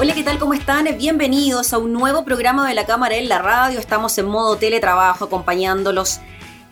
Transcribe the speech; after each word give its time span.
Hola, 0.00 0.14
¿qué 0.14 0.22
tal? 0.22 0.38
¿Cómo 0.38 0.54
están? 0.54 0.86
Bienvenidos 0.96 1.72
a 1.72 1.78
un 1.78 1.92
nuevo 1.92 2.24
programa 2.24 2.68
de 2.68 2.74
la 2.74 2.86
Cámara 2.86 3.16
en 3.16 3.28
la 3.28 3.40
Radio. 3.40 3.80
Estamos 3.80 4.16
en 4.16 4.26
modo 4.26 4.56
teletrabajo 4.56 5.24
acompañándolos 5.24 6.20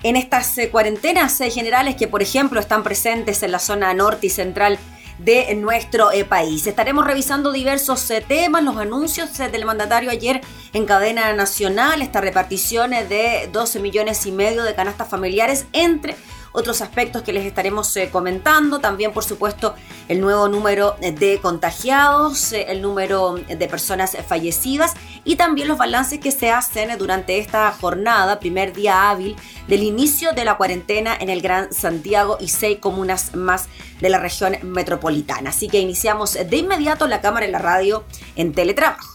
en 0.05 0.15
estas 0.15 0.57
eh, 0.59 0.71
cuarentenas 0.71 1.41
eh, 1.41 1.51
generales 1.51 1.97
que, 1.97 2.07
por 2.07 2.23
ejemplo, 2.23 2.61
están 2.61 2.85
presentes 2.85 3.43
en 3.43 3.51
la 3.51 3.59
zona 3.59 3.93
norte 3.95 4.29
y 4.29 4.31
central 4.31 4.79
de 5.19 5.53
nuestro 5.57 6.13
eh, 6.13 6.25
país. 6.25 6.69
Estaremos 6.69 7.05
revisando 7.05 7.51
diversos 7.51 8.13
temas, 8.29 8.63
los 8.63 8.77
anuncios 8.77 9.37
del 9.37 9.65
mandatario 9.65 10.13
ayer 10.13 10.41
en 10.73 10.87
cadena 10.87 11.33
nacional, 11.33 12.03
esta 12.03 12.21
repartición 12.21 12.93
de 12.93 13.51
12 13.53 13.81
millones 13.81 14.25
y 14.27 14.31
medio 14.31 14.63
de 14.63 14.77
canastas 14.77 15.09
familiares 15.09 15.67
entre 15.73 16.15
otros 16.57 16.81
aspectos 16.81 17.23
que 17.23 17.35
les 17.35 17.45
estaremos 17.45 17.95
eh, 17.97 18.09
comentando. 18.11 18.81
También, 18.81 19.13
por 19.13 19.23
supuesto, 19.23 19.75
el 20.09 20.21
nuevo 20.21 20.49
número 20.49 20.97
de 21.01 21.39
contagiados, 21.43 22.53
eh, 22.53 22.67
el 22.69 22.81
número 22.81 23.35
de 23.35 23.69
personas 23.69 24.17
fallecidas 24.27 24.95
y 25.25 25.37
también 25.37 25.69
los 25.69 25.77
balances 25.77 26.19
que 26.19 26.33
se 26.33 26.51
hacen 26.51 26.97
durante 26.97 27.39
esta 27.39 27.71
jornada, 27.73 28.41
primer 28.41 28.73
día 28.73 29.11
hábil 29.11 29.37
del 29.69 29.83
inicio 29.83 30.33
de 30.33 30.45
la 30.45 30.57
cuarentena 30.57 31.15
en 31.19 31.29
el 31.29 31.43
Gran 31.43 31.73
Santiago 31.75 32.39
y 32.41 32.49
seis 32.49 32.79
comunas 32.81 33.35
más 33.35 33.67
de 34.01 34.09
la 34.09 34.19
región 34.19 34.57
metropolitana. 34.63 35.51
Así 35.51 35.69
que 35.69 35.79
iniciamos 35.79 36.33
de 36.33 36.57
inmediato 36.57 37.07
la 37.07 37.21
cámara 37.21 37.47
y 37.47 37.51
la 37.51 37.59
radio 37.59 38.05
en 38.35 38.55
teletrabajo. 38.55 39.15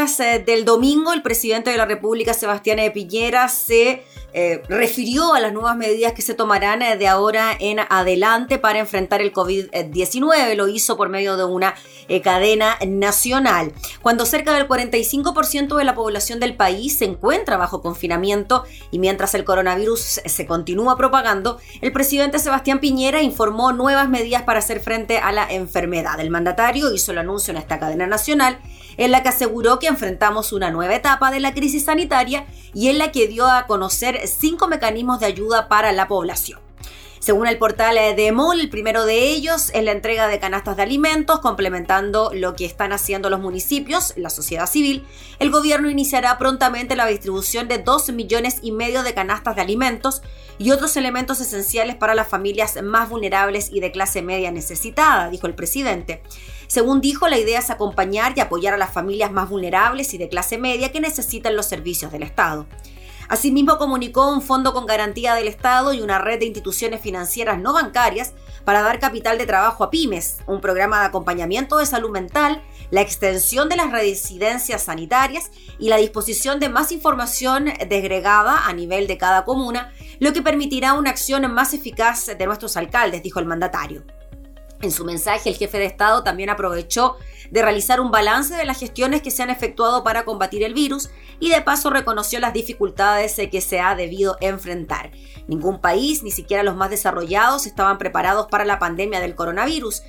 horas 0.00 0.20
eh, 0.20 0.42
del 0.44 0.64
domingo, 0.64 1.12
el 1.12 1.20
presidente 1.20 1.70
de 1.70 1.76
la 1.76 1.84
República, 1.84 2.32
Sebastián 2.32 2.78
Piñera, 2.92 3.48
se 3.48 4.02
eh, 4.32 4.62
refirió 4.68 5.34
a 5.34 5.40
las 5.40 5.52
nuevas 5.52 5.76
medidas 5.76 6.12
que 6.12 6.22
se 6.22 6.34
tomarán 6.34 6.82
eh, 6.82 6.96
de 6.96 7.08
ahora 7.08 7.50
en 7.58 7.80
adelante 7.80 8.58
para 8.58 8.78
enfrentar 8.78 9.20
el 9.20 9.32
COVID-19. 9.32 10.54
Lo 10.54 10.68
hizo 10.68 10.96
por 10.96 11.08
medio 11.08 11.36
de 11.36 11.44
una 11.44 11.74
eh, 12.08 12.20
cadena 12.20 12.76
nacional. 12.86 13.72
Cuando 14.02 14.24
cerca 14.26 14.54
del 14.54 14.68
45% 14.68 15.76
de 15.76 15.84
la 15.84 15.94
población 15.94 16.38
del 16.38 16.54
país 16.54 16.98
se 16.98 17.06
encuentra 17.06 17.56
bajo 17.56 17.82
confinamiento 17.82 18.64
y 18.92 19.00
mientras 19.00 19.34
el 19.34 19.44
coronavirus 19.44 20.20
se 20.24 20.46
continúa 20.46 20.96
propagando, 20.96 21.58
el 21.80 21.92
presidente 21.92 22.38
Sebastián 22.38 22.78
Piñera 22.78 23.22
informó 23.22 23.72
nuevas 23.72 24.08
medidas 24.08 24.42
para 24.42 24.60
hacer 24.60 24.80
frente 24.80 25.18
a 25.18 25.32
la 25.32 25.50
enfermedad. 25.50 26.20
El 26.20 26.30
mandatario 26.30 26.92
hizo 26.92 27.10
el 27.10 27.18
anuncio 27.18 27.50
en 27.50 27.56
esta 27.56 27.80
cadena 27.80 28.06
nacional 28.06 28.60
en 29.00 29.12
la 29.12 29.22
que 29.22 29.30
aseguró 29.30 29.78
que 29.78 29.86
enfrentamos 29.86 30.52
una 30.52 30.70
nueva 30.70 30.94
etapa 30.94 31.30
de 31.30 31.40
la 31.40 31.54
crisis 31.54 31.86
sanitaria 31.86 32.44
y 32.74 32.88
en 32.90 32.98
la 32.98 33.10
que 33.10 33.28
dio 33.28 33.46
a 33.46 33.66
conocer 33.66 34.20
cinco 34.28 34.68
mecanismos 34.68 35.20
de 35.20 35.26
ayuda 35.26 35.68
para 35.68 35.90
la 35.92 36.06
población. 36.06 36.60
Según 37.18 37.46
el 37.46 37.58
portal 37.58 37.96
de 38.16 38.32
MOL, 38.32 38.60
el 38.60 38.70
primero 38.70 39.04
de 39.04 39.28
ellos 39.28 39.70
es 39.74 39.84
la 39.84 39.92
entrega 39.92 40.26
de 40.26 40.38
canastas 40.38 40.76
de 40.76 40.82
alimentos, 40.82 41.40
complementando 41.40 42.30
lo 42.34 42.54
que 42.56 42.64
están 42.64 42.92
haciendo 42.92 43.28
los 43.28 43.40
municipios, 43.40 44.14
la 44.16 44.30
sociedad 44.30 44.66
civil. 44.66 45.06
El 45.38 45.50
gobierno 45.50 45.90
iniciará 45.90 46.38
prontamente 46.38 46.96
la 46.96 47.06
distribución 47.06 47.68
de 47.68 47.78
2 47.78 48.12
millones 48.12 48.60
y 48.62 48.72
medio 48.72 49.02
de 49.02 49.12
canastas 49.12 49.56
de 49.56 49.62
alimentos 49.62 50.22
y 50.58 50.70
otros 50.72 50.96
elementos 50.96 51.40
esenciales 51.40 51.96
para 51.96 52.14
las 52.14 52.28
familias 52.28 52.82
más 52.82 53.10
vulnerables 53.10 53.70
y 53.70 53.80
de 53.80 53.92
clase 53.92 54.22
media 54.22 54.50
necesitada, 54.50 55.28
dijo 55.28 55.46
el 55.46 55.54
presidente. 55.54 56.22
Según 56.70 57.00
dijo, 57.00 57.26
la 57.26 57.36
idea 57.36 57.58
es 57.58 57.68
acompañar 57.68 58.34
y 58.36 58.40
apoyar 58.40 58.74
a 58.74 58.76
las 58.76 58.92
familias 58.92 59.32
más 59.32 59.48
vulnerables 59.48 60.14
y 60.14 60.18
de 60.18 60.28
clase 60.28 60.56
media 60.56 60.92
que 60.92 61.00
necesitan 61.00 61.56
los 61.56 61.66
servicios 61.66 62.12
del 62.12 62.22
Estado. 62.22 62.68
Asimismo, 63.28 63.76
comunicó 63.76 64.32
un 64.32 64.40
fondo 64.40 64.72
con 64.72 64.86
garantía 64.86 65.34
del 65.34 65.48
Estado 65.48 65.92
y 65.92 66.00
una 66.00 66.20
red 66.20 66.38
de 66.38 66.46
instituciones 66.46 67.00
financieras 67.00 67.58
no 67.58 67.72
bancarias 67.72 68.34
para 68.64 68.82
dar 68.82 69.00
capital 69.00 69.36
de 69.36 69.46
trabajo 69.46 69.82
a 69.82 69.90
pymes, 69.90 70.36
un 70.46 70.60
programa 70.60 71.00
de 71.00 71.06
acompañamiento 71.06 71.76
de 71.76 71.86
salud 71.86 72.10
mental, 72.10 72.62
la 72.92 73.00
extensión 73.00 73.68
de 73.68 73.74
las 73.74 73.90
residencias 73.90 74.84
sanitarias 74.84 75.50
y 75.80 75.88
la 75.88 75.96
disposición 75.96 76.60
de 76.60 76.68
más 76.68 76.92
información 76.92 77.64
desgregada 77.88 78.68
a 78.68 78.72
nivel 78.74 79.08
de 79.08 79.18
cada 79.18 79.44
comuna, 79.44 79.92
lo 80.20 80.32
que 80.32 80.40
permitirá 80.40 80.92
una 80.92 81.10
acción 81.10 81.52
más 81.52 81.74
eficaz 81.74 82.26
de 82.26 82.46
nuestros 82.46 82.76
alcaldes, 82.76 83.24
dijo 83.24 83.40
el 83.40 83.46
mandatario. 83.46 84.04
En 84.82 84.90
su 84.92 85.04
mensaje, 85.04 85.50
el 85.50 85.56
jefe 85.56 85.78
de 85.78 85.84
Estado 85.84 86.22
también 86.22 86.48
aprovechó 86.48 87.16
de 87.50 87.62
realizar 87.62 88.00
un 88.00 88.10
balance 88.10 88.54
de 88.54 88.64
las 88.64 88.78
gestiones 88.78 89.20
que 89.20 89.30
se 89.30 89.42
han 89.42 89.50
efectuado 89.50 90.02
para 90.02 90.24
combatir 90.24 90.62
el 90.62 90.72
virus 90.72 91.10
y 91.38 91.50
de 91.50 91.60
paso 91.60 91.90
reconoció 91.90 92.40
las 92.40 92.54
dificultades 92.54 93.36
que 93.50 93.60
se 93.60 93.80
ha 93.80 93.94
debido 93.94 94.38
enfrentar. 94.40 95.10
Ningún 95.48 95.80
país, 95.80 96.22
ni 96.22 96.30
siquiera 96.30 96.62
los 96.62 96.76
más 96.76 96.90
desarrollados, 96.90 97.66
estaban 97.66 97.98
preparados 97.98 98.46
para 98.46 98.64
la 98.64 98.78
pandemia 98.78 99.20
del 99.20 99.34
coronavirus 99.34 100.02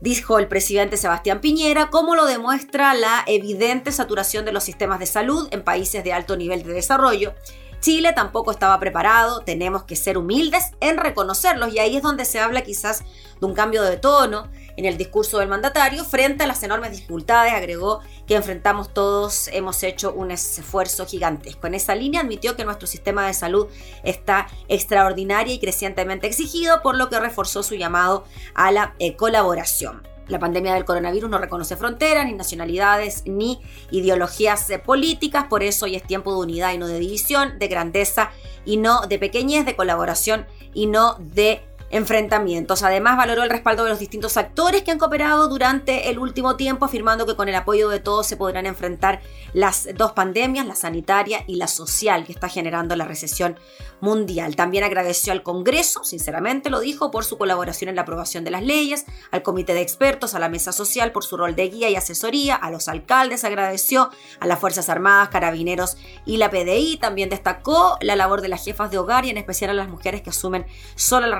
dijo 0.00 0.38
el 0.38 0.48
presidente 0.48 0.96
Sebastián 0.96 1.40
Piñera, 1.40 1.90
como 1.90 2.16
lo 2.16 2.24
demuestra 2.26 2.94
la 2.94 3.22
evidente 3.26 3.92
saturación 3.92 4.44
de 4.44 4.52
los 4.52 4.64
sistemas 4.64 4.98
de 4.98 5.06
salud 5.06 5.48
en 5.50 5.62
países 5.62 6.02
de 6.02 6.12
alto 6.12 6.36
nivel 6.36 6.62
de 6.62 6.72
desarrollo 6.72 7.34
Chile 7.80 8.12
tampoco 8.12 8.50
estaba 8.50 8.78
preparado, 8.78 9.40
tenemos 9.40 9.84
que 9.84 9.96
ser 9.96 10.18
humildes 10.18 10.72
en 10.80 10.98
reconocerlos 10.98 11.72
y 11.72 11.78
ahí 11.78 11.96
es 11.96 12.02
donde 12.02 12.24
se 12.24 12.38
habla 12.38 12.62
quizás 12.62 13.04
de 13.40 13.46
un 13.46 13.54
cambio 13.54 13.82
de 13.82 13.96
tono 13.96 14.48
en 14.76 14.84
el 14.84 14.96
discurso 14.96 15.38
del 15.38 15.48
mandatario 15.48 16.04
frente 16.04 16.44
a 16.44 16.46
las 16.46 16.62
enormes 16.62 16.92
dificultades, 16.92 17.52
agregó 17.52 18.00
que 18.26 18.34
enfrentamos 18.34 18.92
todos, 18.92 19.48
hemos 19.48 19.82
hecho 19.82 20.12
un 20.12 20.30
esfuerzo 20.30 21.06
gigantesco. 21.06 21.66
En 21.66 21.74
esa 21.74 21.94
línea 21.94 22.20
admitió 22.20 22.56
que 22.56 22.64
nuestro 22.64 22.86
sistema 22.86 23.26
de 23.26 23.34
salud 23.34 23.66
está 24.04 24.46
extraordinario 24.68 25.54
y 25.54 25.58
crecientemente 25.58 26.26
exigido, 26.26 26.82
por 26.82 26.96
lo 26.96 27.08
que 27.08 27.18
reforzó 27.18 27.62
su 27.62 27.74
llamado 27.74 28.24
a 28.54 28.70
la 28.72 28.94
eh, 28.98 29.16
colaboración. 29.16 30.09
La 30.30 30.38
pandemia 30.38 30.74
del 30.74 30.84
coronavirus 30.84 31.28
no 31.28 31.38
reconoce 31.38 31.76
fronteras, 31.76 32.24
ni 32.24 32.34
nacionalidades, 32.34 33.24
ni 33.26 33.60
ideologías 33.90 34.70
eh, 34.70 34.78
políticas, 34.78 35.46
por 35.48 35.64
eso 35.64 35.86
hoy 35.86 35.96
es 35.96 36.04
tiempo 36.04 36.32
de 36.32 36.38
unidad 36.38 36.72
y 36.72 36.78
no 36.78 36.86
de 36.86 37.00
división, 37.00 37.58
de 37.58 37.66
grandeza 37.66 38.30
y 38.64 38.76
no 38.76 39.00
de 39.08 39.18
pequeñez, 39.18 39.66
de 39.66 39.74
colaboración 39.74 40.46
y 40.72 40.86
no 40.86 41.16
de 41.18 41.62
enfrentamientos. 41.90 42.82
Además, 42.82 43.16
valoró 43.16 43.42
el 43.42 43.50
respaldo 43.50 43.84
de 43.84 43.90
los 43.90 43.98
distintos 43.98 44.36
actores 44.36 44.82
que 44.82 44.90
han 44.90 44.98
cooperado 44.98 45.48
durante 45.48 46.10
el 46.10 46.18
último 46.18 46.56
tiempo, 46.56 46.84
afirmando 46.84 47.26
que 47.26 47.36
con 47.36 47.48
el 47.48 47.54
apoyo 47.54 47.88
de 47.88 48.00
todos 48.00 48.26
se 48.26 48.36
podrán 48.36 48.66
enfrentar 48.66 49.20
las 49.52 49.88
dos 49.96 50.12
pandemias, 50.12 50.66
la 50.66 50.74
sanitaria 50.74 51.44
y 51.46 51.56
la 51.56 51.66
social, 51.66 52.24
que 52.24 52.32
está 52.32 52.48
generando 52.48 52.96
la 52.96 53.04
recesión 53.04 53.58
mundial. 54.00 54.56
También 54.56 54.84
agradeció 54.84 55.32
al 55.32 55.42
Congreso, 55.42 56.04
sinceramente 56.04 56.70
lo 56.70 56.80
dijo, 56.80 57.10
por 57.10 57.24
su 57.24 57.36
colaboración 57.36 57.88
en 57.88 57.96
la 57.96 58.02
aprobación 58.02 58.44
de 58.44 58.50
las 58.50 58.62
leyes, 58.62 59.04
al 59.30 59.42
Comité 59.42 59.74
de 59.74 59.82
Expertos, 59.82 60.34
a 60.34 60.38
la 60.38 60.48
Mesa 60.48 60.72
Social 60.72 61.12
por 61.12 61.24
su 61.24 61.36
rol 61.36 61.54
de 61.56 61.68
guía 61.68 61.90
y 61.90 61.96
asesoría, 61.96 62.54
a 62.54 62.70
los 62.70 62.88
alcaldes 62.88 63.44
agradeció, 63.44 64.10
a 64.38 64.46
las 64.46 64.58
Fuerzas 64.58 64.88
Armadas, 64.88 65.28
Carabineros 65.28 65.96
y 66.24 66.36
la 66.36 66.50
PDI. 66.50 66.98
También 66.98 67.28
destacó 67.28 67.96
la 68.00 68.16
labor 68.16 68.40
de 68.40 68.48
las 68.48 68.64
jefas 68.64 68.90
de 68.90 68.98
hogar 68.98 69.24
y 69.24 69.30
en 69.30 69.38
especial 69.38 69.70
a 69.70 69.74
las 69.74 69.88
mujeres 69.88 70.22
que 70.22 70.30
asumen 70.30 70.66
sola 70.94 71.26
la 71.26 71.36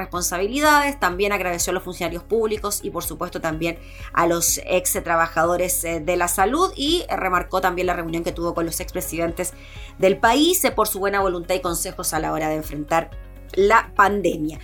También 0.98 1.32
agradeció 1.32 1.70
a 1.70 1.75
los 1.75 1.82
funcionarios 1.82 2.22
públicos 2.22 2.81
y 2.82 2.90
por 2.90 3.04
supuesto 3.04 3.40
también 3.40 3.78
a 4.12 4.26
los 4.26 4.60
ex 4.64 4.92
trabajadores 5.04 5.84
eh, 5.84 6.00
de 6.00 6.16
la 6.16 6.28
salud 6.28 6.72
y 6.76 7.04
remarcó 7.08 7.60
también 7.60 7.87
la 7.87 7.94
reunión 7.94 8.25
que 8.25 8.32
tuvo 8.32 8.54
con 8.54 8.64
los 8.64 8.81
expresidentes 8.81 9.52
del 9.98 10.19
país 10.19 10.64
eh, 10.64 10.70
por 10.70 10.88
su 10.88 10.98
buena 10.98 11.20
voluntad 11.20 11.54
y 11.54 11.60
consejos 11.60 12.14
a 12.14 12.20
la 12.20 12.32
hora 12.32 12.48
de 12.48 12.56
enfrentar 12.56 13.10
la 13.54 13.92
pandemia. 13.94 14.60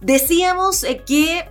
Decíamos 0.00 0.82
eh, 0.84 1.02
que 1.06 1.48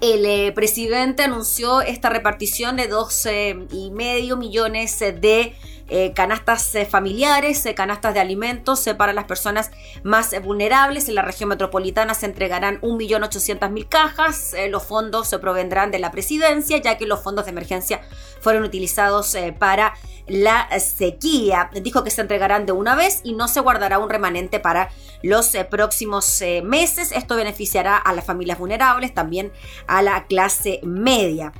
el 0.00 0.52
presidente 0.52 1.22
anunció 1.22 1.80
esta 1.80 2.10
repartición 2.10 2.76
de 2.76 2.88
12 2.88 3.68
y 3.70 3.90
medio 3.90 4.36
millones 4.36 4.98
de 4.98 5.54
eh, 5.88 6.12
canastas 6.14 6.74
eh, 6.74 6.86
familiares, 6.86 7.66
eh, 7.66 7.74
canastas 7.74 8.14
de 8.14 8.20
alimentos 8.20 8.88
para 8.96 9.12
las 9.12 9.24
personas 9.24 9.70
más 10.02 10.34
vulnerables. 10.42 11.08
En 11.08 11.14
la 11.14 11.22
región 11.22 11.50
metropolitana 11.50 12.14
se 12.14 12.26
entregarán 12.26 12.80
1.800.000 12.80 13.88
cajas. 13.88 14.54
los 14.70 14.82
fondos 14.84 15.28
se 15.28 15.38
provendrán 15.38 15.90
de 15.90 15.98
la 15.98 16.10
presidencia, 16.10 16.78
ya 16.78 16.96
que 16.96 17.06
los 17.06 17.22
fondos 17.22 17.44
de 17.44 17.50
emergencia 17.50 18.00
fueron 18.40 18.64
utilizados 18.64 19.36
para 19.58 19.94
la 20.26 20.68
sequía. 20.80 21.70
Dijo 21.82 22.02
que 22.02 22.10
se 22.10 22.22
entregarán 22.22 22.66
de 22.66 22.72
una 22.72 22.94
vez 22.94 23.20
y 23.22 23.34
no 23.34 23.48
se 23.48 23.60
guardará 23.60 23.98
un 23.98 24.08
remanente 24.08 24.60
para 24.60 24.90
los 25.22 25.52
próximos 25.70 26.42
meses. 26.62 27.12
Esto 27.12 27.36
beneficiará 27.36 27.96
a 27.96 28.12
las 28.12 28.24
familias 28.24 28.58
vulnerables, 28.58 29.12
también 29.12 29.52
a 29.86 30.02
la 30.02 30.26
clase 30.26 30.80
media 30.82 31.52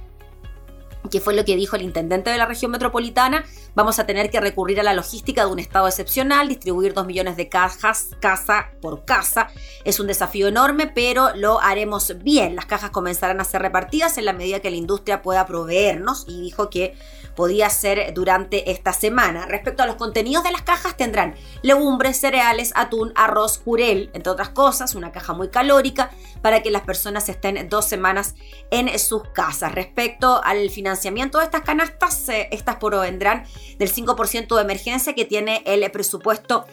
que 1.10 1.20
fue 1.20 1.34
lo 1.34 1.44
que 1.44 1.56
dijo 1.56 1.76
el 1.76 1.82
intendente 1.82 2.30
de 2.30 2.38
la 2.38 2.46
región 2.46 2.70
metropolitana, 2.70 3.44
vamos 3.74 3.98
a 3.98 4.06
tener 4.06 4.30
que 4.30 4.40
recurrir 4.40 4.80
a 4.80 4.82
la 4.82 4.94
logística 4.94 5.44
de 5.44 5.52
un 5.52 5.58
estado 5.58 5.86
excepcional, 5.86 6.48
distribuir 6.48 6.94
dos 6.94 7.06
millones 7.06 7.36
de 7.36 7.48
cajas 7.48 8.10
casa 8.20 8.70
por 8.80 9.04
casa. 9.04 9.48
Es 9.84 10.00
un 10.00 10.06
desafío 10.06 10.48
enorme, 10.48 10.86
pero 10.86 11.34
lo 11.36 11.60
haremos 11.60 12.16
bien. 12.22 12.56
Las 12.56 12.66
cajas 12.66 12.90
comenzarán 12.90 13.40
a 13.40 13.44
ser 13.44 13.62
repartidas 13.62 14.18
en 14.18 14.24
la 14.24 14.32
medida 14.32 14.60
que 14.60 14.70
la 14.70 14.76
industria 14.76 15.22
pueda 15.22 15.46
proveernos 15.46 16.24
y 16.28 16.40
dijo 16.40 16.70
que 16.70 16.96
podía 17.34 17.70
ser 17.70 18.12
durante 18.14 18.70
esta 18.70 18.92
semana. 18.92 19.46
Respecto 19.46 19.82
a 19.82 19.86
los 19.86 19.96
contenidos 19.96 20.44
de 20.44 20.52
las 20.52 20.62
cajas, 20.62 20.96
tendrán 20.96 21.34
legumbres, 21.62 22.18
cereales, 22.18 22.72
atún, 22.74 23.12
arroz, 23.16 23.60
jurel, 23.64 24.10
entre 24.14 24.32
otras 24.32 24.50
cosas, 24.50 24.94
una 24.94 25.12
caja 25.12 25.32
muy 25.32 25.48
calórica 25.48 26.10
para 26.42 26.62
que 26.62 26.70
las 26.70 26.82
personas 26.82 27.28
estén 27.28 27.68
dos 27.68 27.86
semanas 27.86 28.34
en 28.70 28.98
sus 28.98 29.22
casas. 29.30 29.72
Respecto 29.72 30.42
al 30.44 30.70
financiamiento 30.70 31.38
de 31.38 31.44
estas 31.44 31.62
canastas, 31.62 32.28
eh, 32.28 32.48
estas 32.50 32.76
provendrán 32.76 33.44
del 33.78 33.90
5% 33.90 34.56
de 34.56 34.62
emergencia 34.62 35.14
que 35.14 35.24
tiene 35.24 35.62
el 35.66 35.90
presupuesto 35.90 36.66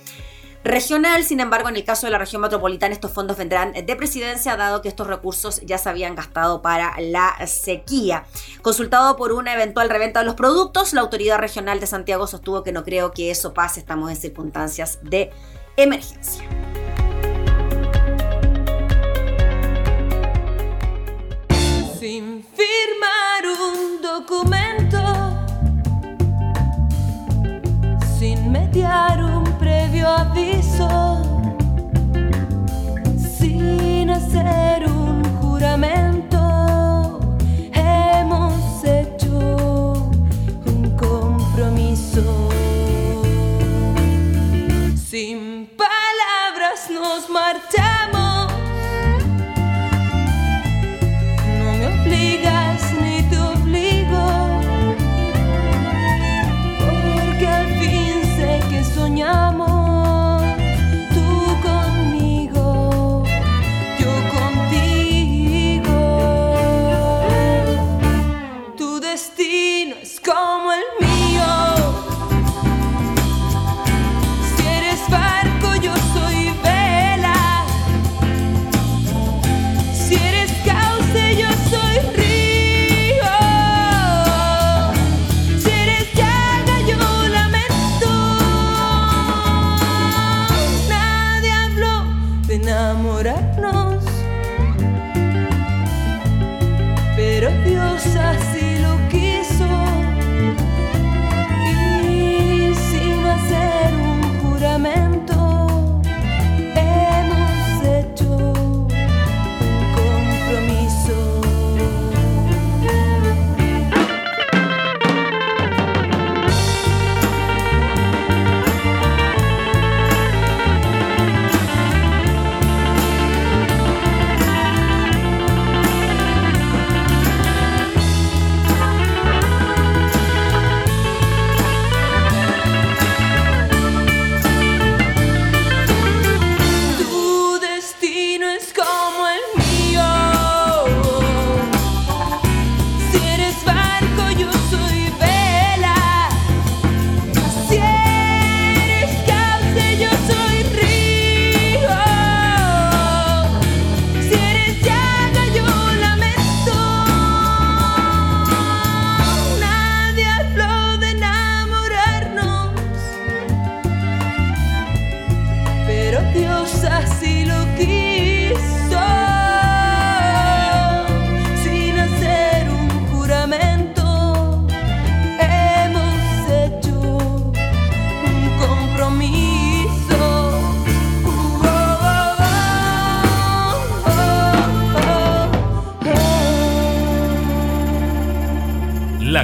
regional. 0.63 1.23
Sin 1.23 1.39
embargo, 1.39 1.69
en 1.69 1.75
el 1.75 1.83
caso 1.83 2.07
de 2.07 2.11
la 2.11 2.17
región 2.17 2.41
metropolitana, 2.41 2.93
estos 2.93 3.11
fondos 3.11 3.37
vendrán 3.37 3.73
de 3.73 3.95
presidencia, 3.95 4.55
dado 4.55 4.81
que 4.81 4.89
estos 4.89 5.07
recursos 5.07 5.61
ya 5.61 5.77
se 5.77 5.89
habían 5.89 6.15
gastado 6.15 6.61
para 6.61 6.93
la 6.99 7.35
sequía. 7.47 8.25
Consultado 8.61 9.15
por 9.15 9.31
una 9.31 9.53
eventual 9.53 9.89
reventa 9.89 10.19
de 10.19 10.25
los 10.25 10.35
productos, 10.35 10.93
la 10.93 11.01
autoridad 11.01 11.37
regional 11.37 11.79
de 11.79 11.87
Santiago 11.87 12.27
sostuvo 12.27 12.63
que 12.63 12.71
no 12.71 12.83
creo 12.83 13.11
que 13.11 13.31
eso 13.31 13.53
pase, 13.53 13.79
estamos 13.79 14.09
en 14.09 14.15
circunstancias 14.15 14.99
de 15.01 15.31
emergencia. 15.77 16.43
Sin 21.99 22.43
firmar 22.43 23.45
un 23.45 23.90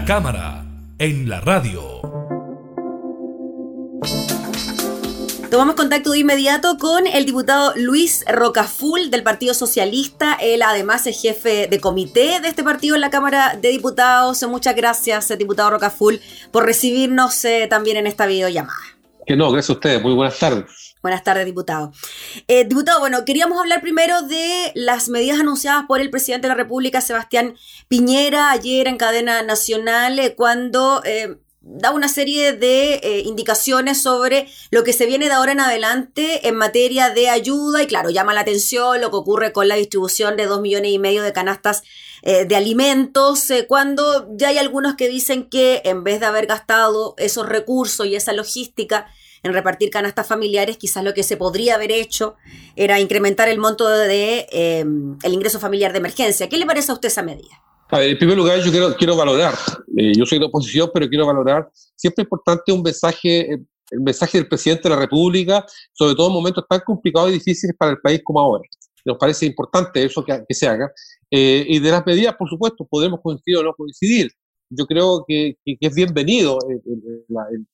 cámara, 0.06 0.66
en 1.00 1.30
la 1.30 1.42
radio. 1.42 2.02
Tomamos 5.50 5.76
contacto 5.76 6.12
de 6.12 6.20
inmediato 6.20 6.78
con 6.78 7.08
el 7.08 7.26
diputado 7.26 7.74
Luis 7.76 8.26
Rocaful 8.28 9.10
del 9.10 9.24
Partido 9.24 9.54
Socialista. 9.54 10.38
Él 10.42 10.62
además 10.62 11.08
es 11.08 11.22
jefe 11.22 11.68
de 11.68 11.80
comité 11.80 12.42
de 12.42 12.50
este 12.50 12.64
partido 12.64 12.96
en 12.96 13.02
la 13.02 13.10
Cámara 13.10 13.58
de 13.60 13.70
Diputados. 13.70 14.44
Muchas 14.44 14.76
gracias, 14.76 15.36
diputado 15.38 15.70
Rocaful, 15.70 16.20
por 16.52 16.66
recibirnos 16.66 17.46
eh, 17.46 17.68
también 17.70 17.98
en 17.98 18.08
esta 18.08 18.26
videollamada. 18.26 18.78
Que 19.26 19.36
no, 19.36 19.50
gracias 19.52 19.70
a 19.70 19.74
ustedes. 19.74 20.02
Muy 20.02 20.14
buenas 20.14 20.38
tardes. 20.38 20.87
Buenas 21.02 21.24
tardes, 21.24 21.46
diputado. 21.46 21.92
Eh, 22.48 22.66
diputado, 22.66 23.00
bueno, 23.00 23.26
queríamos 23.26 23.60
hablar 23.60 23.82
primero 23.82 24.22
de 24.24 24.72
las 24.76 25.10
medidas 25.10 25.40
anunciadas 25.40 25.86
por 25.88 26.02
el 26.02 26.10
presidente 26.10 26.48
de 26.48 26.54
la 26.54 26.56
República, 26.56 27.02
Sebastián 27.02 27.56
Piñera, 27.88 28.52
ayer 28.52 28.88
en 28.88 28.98
cadena 28.98 29.42
nacional, 29.44 30.20
eh, 30.20 30.36
cuando 30.36 31.02
da 31.68 31.92
una 31.92 32.08
serie 32.08 32.54
de 32.54 32.96
eh, 32.96 33.24
indicaciones 33.26 34.02
sobre 34.02 34.48
lo 34.72 34.84
que 34.84 34.94
se 34.94 35.06
viene 35.06 35.28
de 35.28 35.34
ahora 35.34 35.52
en 35.52 35.60
adelante 35.60 36.48
en 36.48 36.56
materia 36.56 37.10
de 37.10 37.30
ayuda 37.30 37.84
y 37.84 37.88
claro, 37.88 38.10
llama 38.10 38.34
la 38.34 38.42
atención 38.42 39.02
lo 39.02 39.10
que 39.10 39.18
ocurre 39.18 39.52
con 39.52 39.68
la 39.68 39.76
distribución 39.76 40.38
de 40.38 40.46
dos 40.46 40.62
millones 40.62 40.92
y 40.92 41.00
medio 41.00 41.24
de 41.24 41.34
canastas 41.34 41.84
eh, 42.22 42.46
de 42.46 42.56
alimentos, 42.56 43.50
eh, 43.52 43.68
cuando 43.68 44.28
ya 44.36 44.48
hay 44.48 44.58
algunos 44.58 44.96
que 44.96 45.10
dicen 45.10 45.50
que 45.50 45.82
en 45.84 46.04
vez 46.04 46.22
de 46.22 46.26
haber 46.26 46.48
gastado 46.48 47.16
esos 47.18 47.48
recursos 47.48 48.08
y 48.08 48.16
esa 48.16 48.32
logística 48.32 49.08
en 49.48 49.54
repartir 49.54 49.90
canastas 49.90 50.28
familiares, 50.28 50.78
quizás 50.78 51.04
lo 51.04 51.14
que 51.14 51.24
se 51.24 51.38
podría 51.38 51.76
haber 51.76 51.92
hecho 51.92 52.36
era 52.76 53.00
incrementar 53.00 53.50
el 53.50 53.58
monto 53.58 53.88
de 53.88 54.48
el 54.52 55.34
ingreso 55.34 55.60
familiar 55.60 55.92
de 55.92 56.00
emergencia. 56.00 56.48
¿Qué 56.48 56.58
le 56.58 56.66
parece 56.66 56.92
a 56.92 56.96
usted 56.96 57.08
esa 57.08 57.24
medida? 57.24 57.64
en 57.92 58.18
primer 58.18 58.38
lugar, 58.38 58.60
yo 58.60 58.72
quiero, 58.72 58.96
quiero 58.96 59.16
valorar, 59.16 59.54
eh, 59.96 60.12
yo 60.16 60.26
soy 60.26 60.40
de 60.40 60.46
oposición, 60.46 60.90
pero 60.94 61.08
quiero 61.08 61.26
valorar, 61.26 61.70
siempre 61.96 62.22
es 62.22 62.26
importante 62.26 62.72
un 62.72 62.82
mensaje, 62.82 63.54
eh, 63.54 63.60
el 63.92 64.02
mensaje 64.02 64.38
del 64.38 64.48
presidente 64.48 64.84
de 64.84 64.90
la 64.90 65.02
República, 65.02 65.66
sobre 65.94 66.16
todo 66.16 66.28
en 66.28 66.34
momentos 66.34 66.66
tan 66.70 66.82
complicados 66.82 67.30
y 67.30 67.34
difíciles 67.34 67.76
para 67.78 67.92
el 67.92 68.00
país 68.00 68.22
como 68.24 68.42
ahora. 68.42 68.64
Nos 69.06 69.18
parece 69.18 69.46
importante 69.46 70.04
eso 70.04 70.24
que, 70.24 70.44
que 70.46 70.54
se 70.54 70.68
haga. 70.68 70.92
Eh, 71.32 71.66
y 71.66 71.80
de 71.80 71.92
las 71.92 72.06
medidas, 72.06 72.36
por 72.36 72.50
supuesto, 72.50 72.86
podemos 72.86 73.22
coincidir 73.22 73.58
o 73.58 73.64
no 73.64 73.74
coincidir. 73.74 74.32
Yo 74.70 74.86
creo 74.86 75.24
que, 75.26 75.58
que, 75.64 75.78
es 75.80 75.96
bienvenido 75.96 76.60
el, 76.70 77.66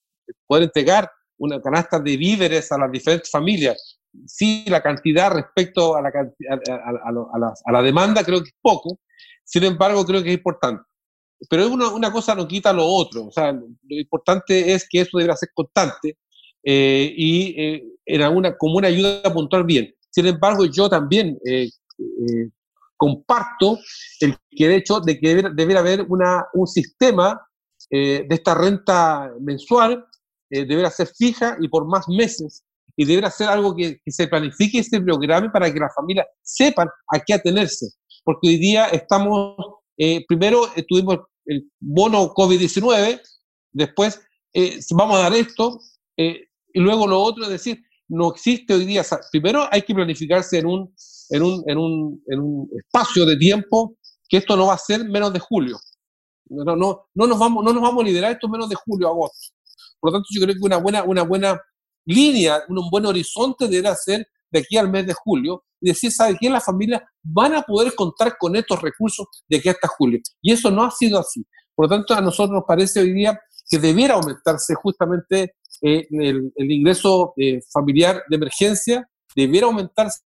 poder 0.45 0.65
entregar 0.65 1.09
una 1.43 1.61
canasta 1.61 1.99
de 1.99 2.17
víveres 2.17 2.71
a 2.71 2.77
las 2.77 2.91
diferentes 2.91 3.29
familias. 3.29 3.99
Sí, 4.25 4.63
la 4.67 4.81
cantidad 4.81 5.31
respecto 5.31 5.95
a 5.95 6.01
la, 6.01 6.09
a, 6.09 7.11
la, 7.39 7.53
a 7.65 7.71
la 7.71 7.81
demanda 7.81 8.23
creo 8.23 8.41
que 8.41 8.49
es 8.49 8.55
poco, 8.61 8.99
sin 9.43 9.63
embargo, 9.63 10.05
creo 10.05 10.23
que 10.23 10.29
es 10.29 10.37
importante. 10.37 10.83
Pero 11.49 11.67
una, 11.67 11.89
una 11.89 12.11
cosa 12.11 12.35
no 12.35 12.47
quita 12.47 12.71
lo 12.71 12.85
otro. 12.85 13.25
O 13.27 13.31
sea, 13.31 13.51
lo 13.51 13.99
importante 13.99 14.73
es 14.73 14.87
que 14.89 15.01
eso 15.01 15.17
deberá 15.17 15.35
ser 15.35 15.49
constante 15.53 16.17
eh, 16.63 17.13
y 17.15 17.61
eh, 17.61 17.83
en 18.05 18.21
alguna, 18.21 18.55
como 18.57 18.77
una 18.77 18.87
ayuda 18.87 19.21
puntual 19.33 19.63
bien. 19.65 19.93
Sin 20.09 20.25
embargo, 20.27 20.65
yo 20.65 20.87
también 20.89 21.37
eh, 21.45 21.69
comparto 22.95 23.77
el 24.21 24.37
que 24.49 24.67
de 24.67 24.75
hecho 24.77 24.99
de 24.99 25.19
que 25.19 25.35
debería 25.53 25.79
haber 25.79 26.05
una, 26.07 26.45
un 26.53 26.67
sistema 26.67 27.39
de 27.89 28.25
esta 28.29 28.55
renta 28.55 29.31
mensual, 29.39 30.05
deberá 30.65 30.89
ser 30.91 31.07
fija 31.07 31.57
y 31.59 31.67
por 31.67 31.87
más 31.87 32.07
meses, 32.07 32.63
y 32.95 33.05
deberá 33.05 33.31
ser 33.31 33.47
algo 33.47 33.75
que, 33.75 33.99
se 34.05 34.27
planifique 34.27 34.77
y 34.77 34.83
se 34.83 35.01
programe 35.01 35.49
para 35.49 35.73
que 35.73 35.79
las 35.79 35.93
familias 35.95 36.27
sepan 36.41 36.87
a 37.11 37.19
qué 37.19 37.33
atenerse 37.33 37.87
porque 38.23 38.49
hoy 38.49 38.57
día 38.57 38.87
estamos, 38.87 39.57
eh, 39.97 40.25
primero 40.27 40.67
eh, 40.75 40.83
tuvimos 40.87 41.19
el 41.45 41.69
bono 41.79 42.33
COVID-19, 42.33 43.21
después 43.71 44.21
eh, 44.53 44.79
vamos 44.91 45.17
a 45.17 45.23
dar 45.23 45.33
esto, 45.33 45.79
y 46.15 46.79
luego 46.79 47.07
lo 47.07 47.19
otro 47.19 47.43
es 47.43 47.49
decir, 47.49 47.83
no 48.07 48.31
existe 48.31 48.73
hoy 48.73 48.85
día, 48.85 49.03
primero 49.31 49.67
hay 49.71 49.81
que 49.81 49.95
planificarse 49.95 50.59
en 50.59 50.67
un, 50.67 50.95
en 51.29 51.43
un, 51.43 51.63
en 52.27 52.39
un, 52.39 52.69
espacio 52.77 53.25
de 53.25 53.35
tiempo 53.37 53.97
que 54.29 54.37
esto 54.37 54.55
no 54.55 54.67
va 54.67 54.75
a 54.75 54.77
ser 54.77 55.03
menos 55.05 55.33
de 55.33 55.39
julio. 55.39 55.77
No, 56.49 56.75
no, 56.75 57.07
no, 57.13 57.27
nos 57.27 57.39
vamos, 57.39 57.63
no 57.63 57.73
nos 57.73 57.81
vamos 57.81 58.03
a 58.03 58.07
liderar 58.07 58.31
esto 58.31 58.47
menos 58.47 58.69
de 58.69 58.75
julio, 58.75 59.07
agosto. 59.07 59.53
Por 60.03 60.11
lo 60.11 60.17
tanto, 60.17 60.27
yo 60.31 60.41
creo 60.41 60.53
que 60.55 60.65
una 60.65 60.75
buena, 60.75 61.03
una 61.03 61.21
buena 61.21 61.61
línea, 62.05 62.61
un 62.67 62.89
buen 62.89 63.05
horizonte 63.05 63.69
deberá 63.69 63.95
ser 63.95 64.27
de 64.51 64.59
aquí 64.59 64.75
al 64.75 64.89
mes 64.89 65.07
de 65.07 65.13
julio, 65.13 65.63
y 65.79 65.87
decir, 65.87 66.11
¿sabe 66.11 66.35
qué? 66.37 66.49
Las 66.49 66.65
familias 66.65 67.03
van 67.23 67.55
a 67.55 67.61
poder 67.61 67.95
contar 67.95 68.35
con 68.37 68.53
estos 68.57 68.81
recursos 68.81 69.25
de 69.47 69.57
aquí 69.57 69.69
hasta 69.69 69.87
julio. 69.87 70.19
Y 70.41 70.51
eso 70.51 70.69
no 70.69 70.83
ha 70.83 70.91
sido 70.91 71.17
así. 71.17 71.45
Por 71.73 71.85
lo 71.85 71.95
tanto, 71.95 72.13
a 72.13 72.19
nosotros 72.19 72.53
nos 72.53 72.65
parece 72.67 72.99
hoy 72.99 73.13
día 73.13 73.39
que 73.69 73.77
debiera 73.79 74.15
aumentarse 74.15 74.75
justamente 74.75 75.55
eh, 75.81 76.05
el, 76.11 76.51
ingreso 76.57 77.33
eh, 77.37 77.61
familiar 77.71 78.23
de 78.27 78.35
emergencia, 78.35 79.09
debiera 79.33 79.67
aumentarse 79.67 80.21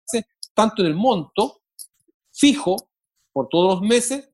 tanto 0.54 0.84
en 0.84 0.88
el 0.88 0.96
monto 0.96 1.60
fijo 2.32 2.78
por 3.34 3.50
todos 3.50 3.74
los 3.74 3.82
meses 3.82 4.30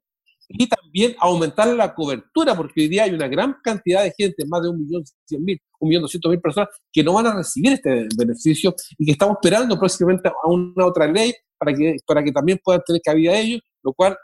y 0.53 0.67
también 0.67 1.15
aumentar 1.19 1.67
la 1.69 1.93
cobertura, 1.93 2.55
porque 2.55 2.81
hoy 2.81 2.87
día 2.87 3.03
hay 3.03 3.11
una 3.11 3.27
gran 3.27 3.57
cantidad 3.63 4.03
de 4.03 4.13
gente, 4.17 4.45
más 4.47 4.61
de 4.61 4.69
un 4.69 4.81
millón 4.81 5.03
cien 5.25 5.43
mil, 5.43 5.59
un 5.79 5.89
millón 5.89 6.03
doscientos 6.03 6.29
mil 6.29 6.41
personas, 6.41 6.69
que 6.91 7.03
no 7.03 7.13
van 7.13 7.27
a 7.27 7.35
recibir 7.35 7.73
este 7.73 8.07
beneficio 8.17 8.75
y 8.97 9.05
que 9.05 9.11
estamos 9.11 9.37
esperando 9.41 9.77
próximamente 9.77 10.29
a 10.29 10.47
una 10.47 10.85
otra 10.85 11.07
ley 11.07 11.33
para 11.57 11.73
que, 11.73 11.97
para 12.05 12.23
que 12.23 12.31
también 12.31 12.59
puedan 12.63 12.81
tener 12.85 13.01
cabida 13.01 13.37
ellos, 13.37 13.61
lo 13.83 13.93
cual 13.93 14.17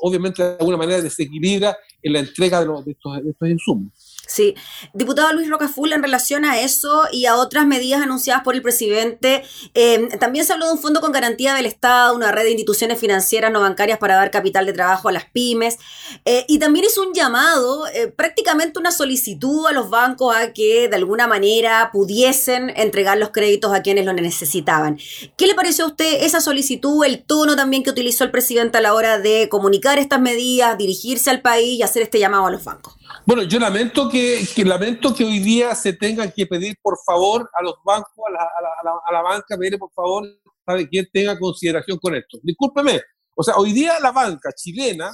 obviamente 0.00 0.42
de 0.42 0.56
alguna 0.58 0.76
manera 0.76 1.00
desequilibra 1.00 1.76
en 2.02 2.12
la 2.12 2.20
entrega 2.20 2.60
de, 2.60 2.66
los, 2.66 2.84
de, 2.84 2.92
estos, 2.92 3.22
de 3.22 3.30
estos 3.30 3.48
insumos. 3.48 4.09
Sí, 4.30 4.54
diputado 4.94 5.32
Luis 5.32 5.50
Rocaful, 5.50 5.92
en 5.92 6.04
relación 6.04 6.44
a 6.44 6.60
eso 6.60 7.08
y 7.10 7.26
a 7.26 7.34
otras 7.34 7.66
medidas 7.66 8.00
anunciadas 8.00 8.44
por 8.44 8.54
el 8.54 8.62
presidente, 8.62 9.42
em, 9.74 10.08
también 10.20 10.44
se 10.44 10.52
habló 10.52 10.66
de 10.66 10.74
un 10.74 10.78
fondo 10.78 11.00
con 11.00 11.10
garantía 11.10 11.52
del 11.52 11.66
Estado, 11.66 12.14
una 12.14 12.30
red 12.30 12.44
de 12.44 12.52
instituciones 12.52 13.00
financieras 13.00 13.50
no 13.50 13.60
bancarias 13.60 13.98
para 13.98 14.14
dar 14.14 14.30
capital 14.30 14.66
de 14.66 14.72
trabajo 14.72 15.08
a 15.08 15.12
las 15.12 15.24
pymes, 15.24 15.78
eh, 16.24 16.44
y 16.46 16.60
también 16.60 16.84
hizo 16.84 17.02
un 17.02 17.12
llamado, 17.12 17.88
eh, 17.88 18.06
prácticamente 18.06 18.78
una 18.78 18.92
solicitud 18.92 19.66
a 19.66 19.72
los 19.72 19.90
bancos 19.90 20.36
a 20.36 20.52
que 20.52 20.88
de 20.88 20.94
alguna 20.94 21.26
manera 21.26 21.90
pudiesen 21.92 22.70
entregar 22.76 23.18
los 23.18 23.30
créditos 23.30 23.74
a 23.74 23.82
quienes 23.82 24.06
lo 24.06 24.12
necesitaban. 24.12 24.96
¿Qué 25.36 25.48
le 25.48 25.56
pareció 25.56 25.86
a 25.86 25.88
usted 25.88 26.22
esa 26.22 26.40
solicitud, 26.40 27.04
el 27.04 27.24
tono 27.24 27.56
también 27.56 27.82
que 27.82 27.90
utilizó 27.90 28.22
el 28.22 28.30
presidente 28.30 28.78
a 28.78 28.80
la 28.80 28.94
hora 28.94 29.18
de 29.18 29.48
comunicar 29.48 29.98
estas 29.98 30.20
medidas, 30.20 30.78
dirigirse 30.78 31.30
al 31.30 31.40
país 31.40 31.80
y 31.80 31.82
hacer 31.82 32.02
este 32.02 32.20
llamado 32.20 32.46
a 32.46 32.52
los 32.52 32.62
bancos? 32.62 32.99
Bueno, 33.26 33.42
yo 33.42 33.58
lamento 33.58 34.08
que, 34.08 34.46
lamento 34.64 35.14
que 35.14 35.24
hoy 35.24 35.38
día 35.38 35.74
se 35.74 35.92
tenga 35.92 36.30
que 36.30 36.46
pedir 36.46 36.76
por 36.82 36.96
favor 37.04 37.48
a 37.54 37.62
los 37.62 37.74
bancos, 37.84 38.12
a 38.28 38.32
la, 38.32 38.42
a 38.42 38.84
la, 38.84 38.92
a 39.06 39.12
la, 39.12 39.22
banca, 39.22 39.56
pedir 39.56 39.78
por 39.78 39.92
favor, 39.92 40.24
sabe 40.66 40.88
quién 40.88 41.08
tenga 41.12 41.38
consideración 41.38 41.98
con 41.98 42.14
esto. 42.14 42.38
Discúlpeme, 42.42 43.00
o 43.36 43.42
sea, 43.42 43.56
hoy 43.56 43.72
día 43.72 43.98
la 44.00 44.12
banca 44.12 44.50
chilena 44.52 45.10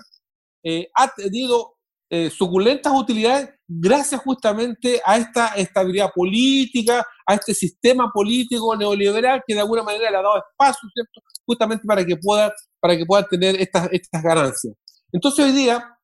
eh, 0.62 0.88
ha 0.95 1.09
tenido 1.09 1.76
eh, 2.09 2.31
suculentas 2.31 2.93
utilidades 2.95 3.50
gracias 3.67 4.21
justamente 4.23 5.00
a 5.05 5.17
esta 5.17 5.49
estabilidad 5.57 6.12
política, 6.15 7.05
a 7.26 7.35
este 7.35 7.53
sistema 7.53 8.11
político 8.12 8.76
neoliberal 8.76 9.43
que 9.47 9.55
de 9.55 9.61
alguna 9.61 9.83
manera 9.83 10.11
le 10.11 10.17
ha 10.17 10.23
dado 10.23 10.38
espacio, 10.38 10.88
¿cierto? 10.95 11.21
Justamente 11.45 11.85
para 11.87 12.05
que 12.05 12.17
pueda, 12.17 12.53
para 12.81 12.97
que 12.97 13.05
pueda 13.05 13.26
tener 13.26 13.61
estas, 13.61 13.88
estas 13.91 14.23
ganancias. 14.23 14.75
Entonces 15.12 15.47
hoy 15.47 15.53
día 15.53 15.96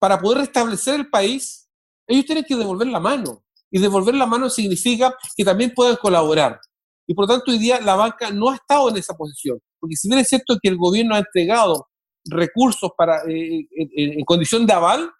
para 0.00 0.18
poder 0.18 0.38
restablecer 0.38 0.94
el 0.94 1.10
país, 1.10 1.68
ellos 2.08 2.24
tienen 2.24 2.44
que 2.44 2.56
devolver 2.56 2.88
la 2.88 2.98
mano. 2.98 3.44
Y 3.70 3.78
devolver 3.78 4.16
la 4.16 4.26
mano 4.26 4.50
significa 4.50 5.14
que 5.36 5.44
también 5.44 5.72
puedan 5.72 5.94
colaborar. 5.96 6.58
Y 7.06 7.14
por 7.14 7.28
lo 7.28 7.34
tanto, 7.34 7.52
hoy 7.52 7.58
día 7.58 7.80
la 7.80 7.94
banca 7.94 8.30
no 8.30 8.50
ha 8.50 8.56
estado 8.56 8.88
en 8.88 8.96
esa 8.96 9.14
posición. 9.14 9.60
Porque 9.78 9.94
si 9.94 10.08
bien 10.08 10.20
es 10.20 10.28
cierto 10.28 10.58
que 10.60 10.68
el 10.68 10.76
gobierno 10.76 11.14
ha 11.14 11.18
entregado 11.18 11.88
recursos 12.24 12.90
para, 12.96 13.22
eh, 13.28 13.66
en, 13.70 14.24
condición 14.24 14.66
de 14.66 14.72
aval, 14.72 15.10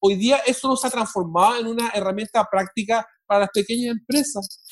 hoy 0.00 0.16
día 0.16 0.38
eso 0.46 0.68
no 0.68 0.76
se 0.76 0.86
ha 0.86 0.90
transformado 0.90 1.60
en 1.60 1.66
una 1.66 1.90
herramienta 1.90 2.44
práctica 2.50 3.06
para 3.26 3.40
las 3.40 3.50
pequeñas 3.50 3.96
empresas. 3.96 4.64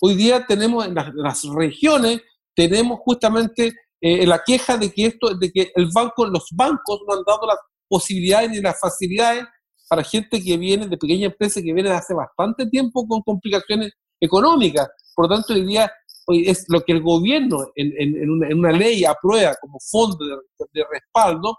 Hoy 0.00 0.14
día 0.14 0.46
tenemos 0.46 0.86
en 0.86 0.94
las, 0.94 1.42
regiones, 1.44 2.22
tenemos 2.54 3.00
justamente 3.00 3.74
eh, 4.00 4.26
la 4.26 4.42
queja 4.44 4.76
de 4.76 4.92
que 4.92 5.06
esto, 5.06 5.34
de 5.34 5.50
que 5.50 5.72
el 5.74 5.88
banco, 5.92 6.26
los 6.26 6.48
bancos 6.52 7.00
no 7.06 7.14
han 7.14 7.24
dado 7.26 7.46
las 7.46 7.58
posibilidades 7.88 8.50
ni 8.50 8.60
las 8.60 8.78
facilidades 8.80 9.44
para 9.88 10.02
gente 10.02 10.42
que 10.42 10.56
viene 10.56 10.88
de 10.88 10.96
pequeña 10.96 11.26
empresa, 11.26 11.60
que 11.60 11.72
viene 11.72 11.90
de 11.90 11.94
hace 11.94 12.14
bastante 12.14 12.66
tiempo 12.66 13.06
con 13.06 13.22
complicaciones 13.22 13.92
económicas. 14.20 14.88
Por 15.14 15.28
lo 15.28 15.36
tanto, 15.36 15.54
hoy 15.54 15.64
día 15.64 15.90
es 16.28 16.64
lo 16.68 16.82
que 16.82 16.92
el 16.92 17.02
gobierno 17.02 17.68
en, 17.76 17.92
en, 17.96 18.58
una, 18.58 18.72
ley 18.72 19.04
aprueba 19.04 19.54
como 19.60 19.78
fondo 19.80 20.24
de, 20.72 20.84
respaldo, 20.90 21.56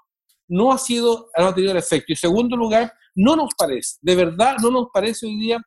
no 0.49 0.73
ha 0.73 0.77
sido, 0.77 1.29
no 1.37 1.47
ha 1.47 1.55
tenido 1.55 1.71
el 1.71 1.77
efecto. 1.77 2.11
Y 2.11 2.15
segundo 2.15 2.57
lugar, 2.57 2.91
no 3.15 3.35
nos 3.35 3.53
parece, 3.57 3.97
de 4.01 4.15
verdad 4.15 4.57
no 4.61 4.69
nos 4.69 4.87
parece 4.93 5.25
hoy 5.25 5.37
día 5.37 5.61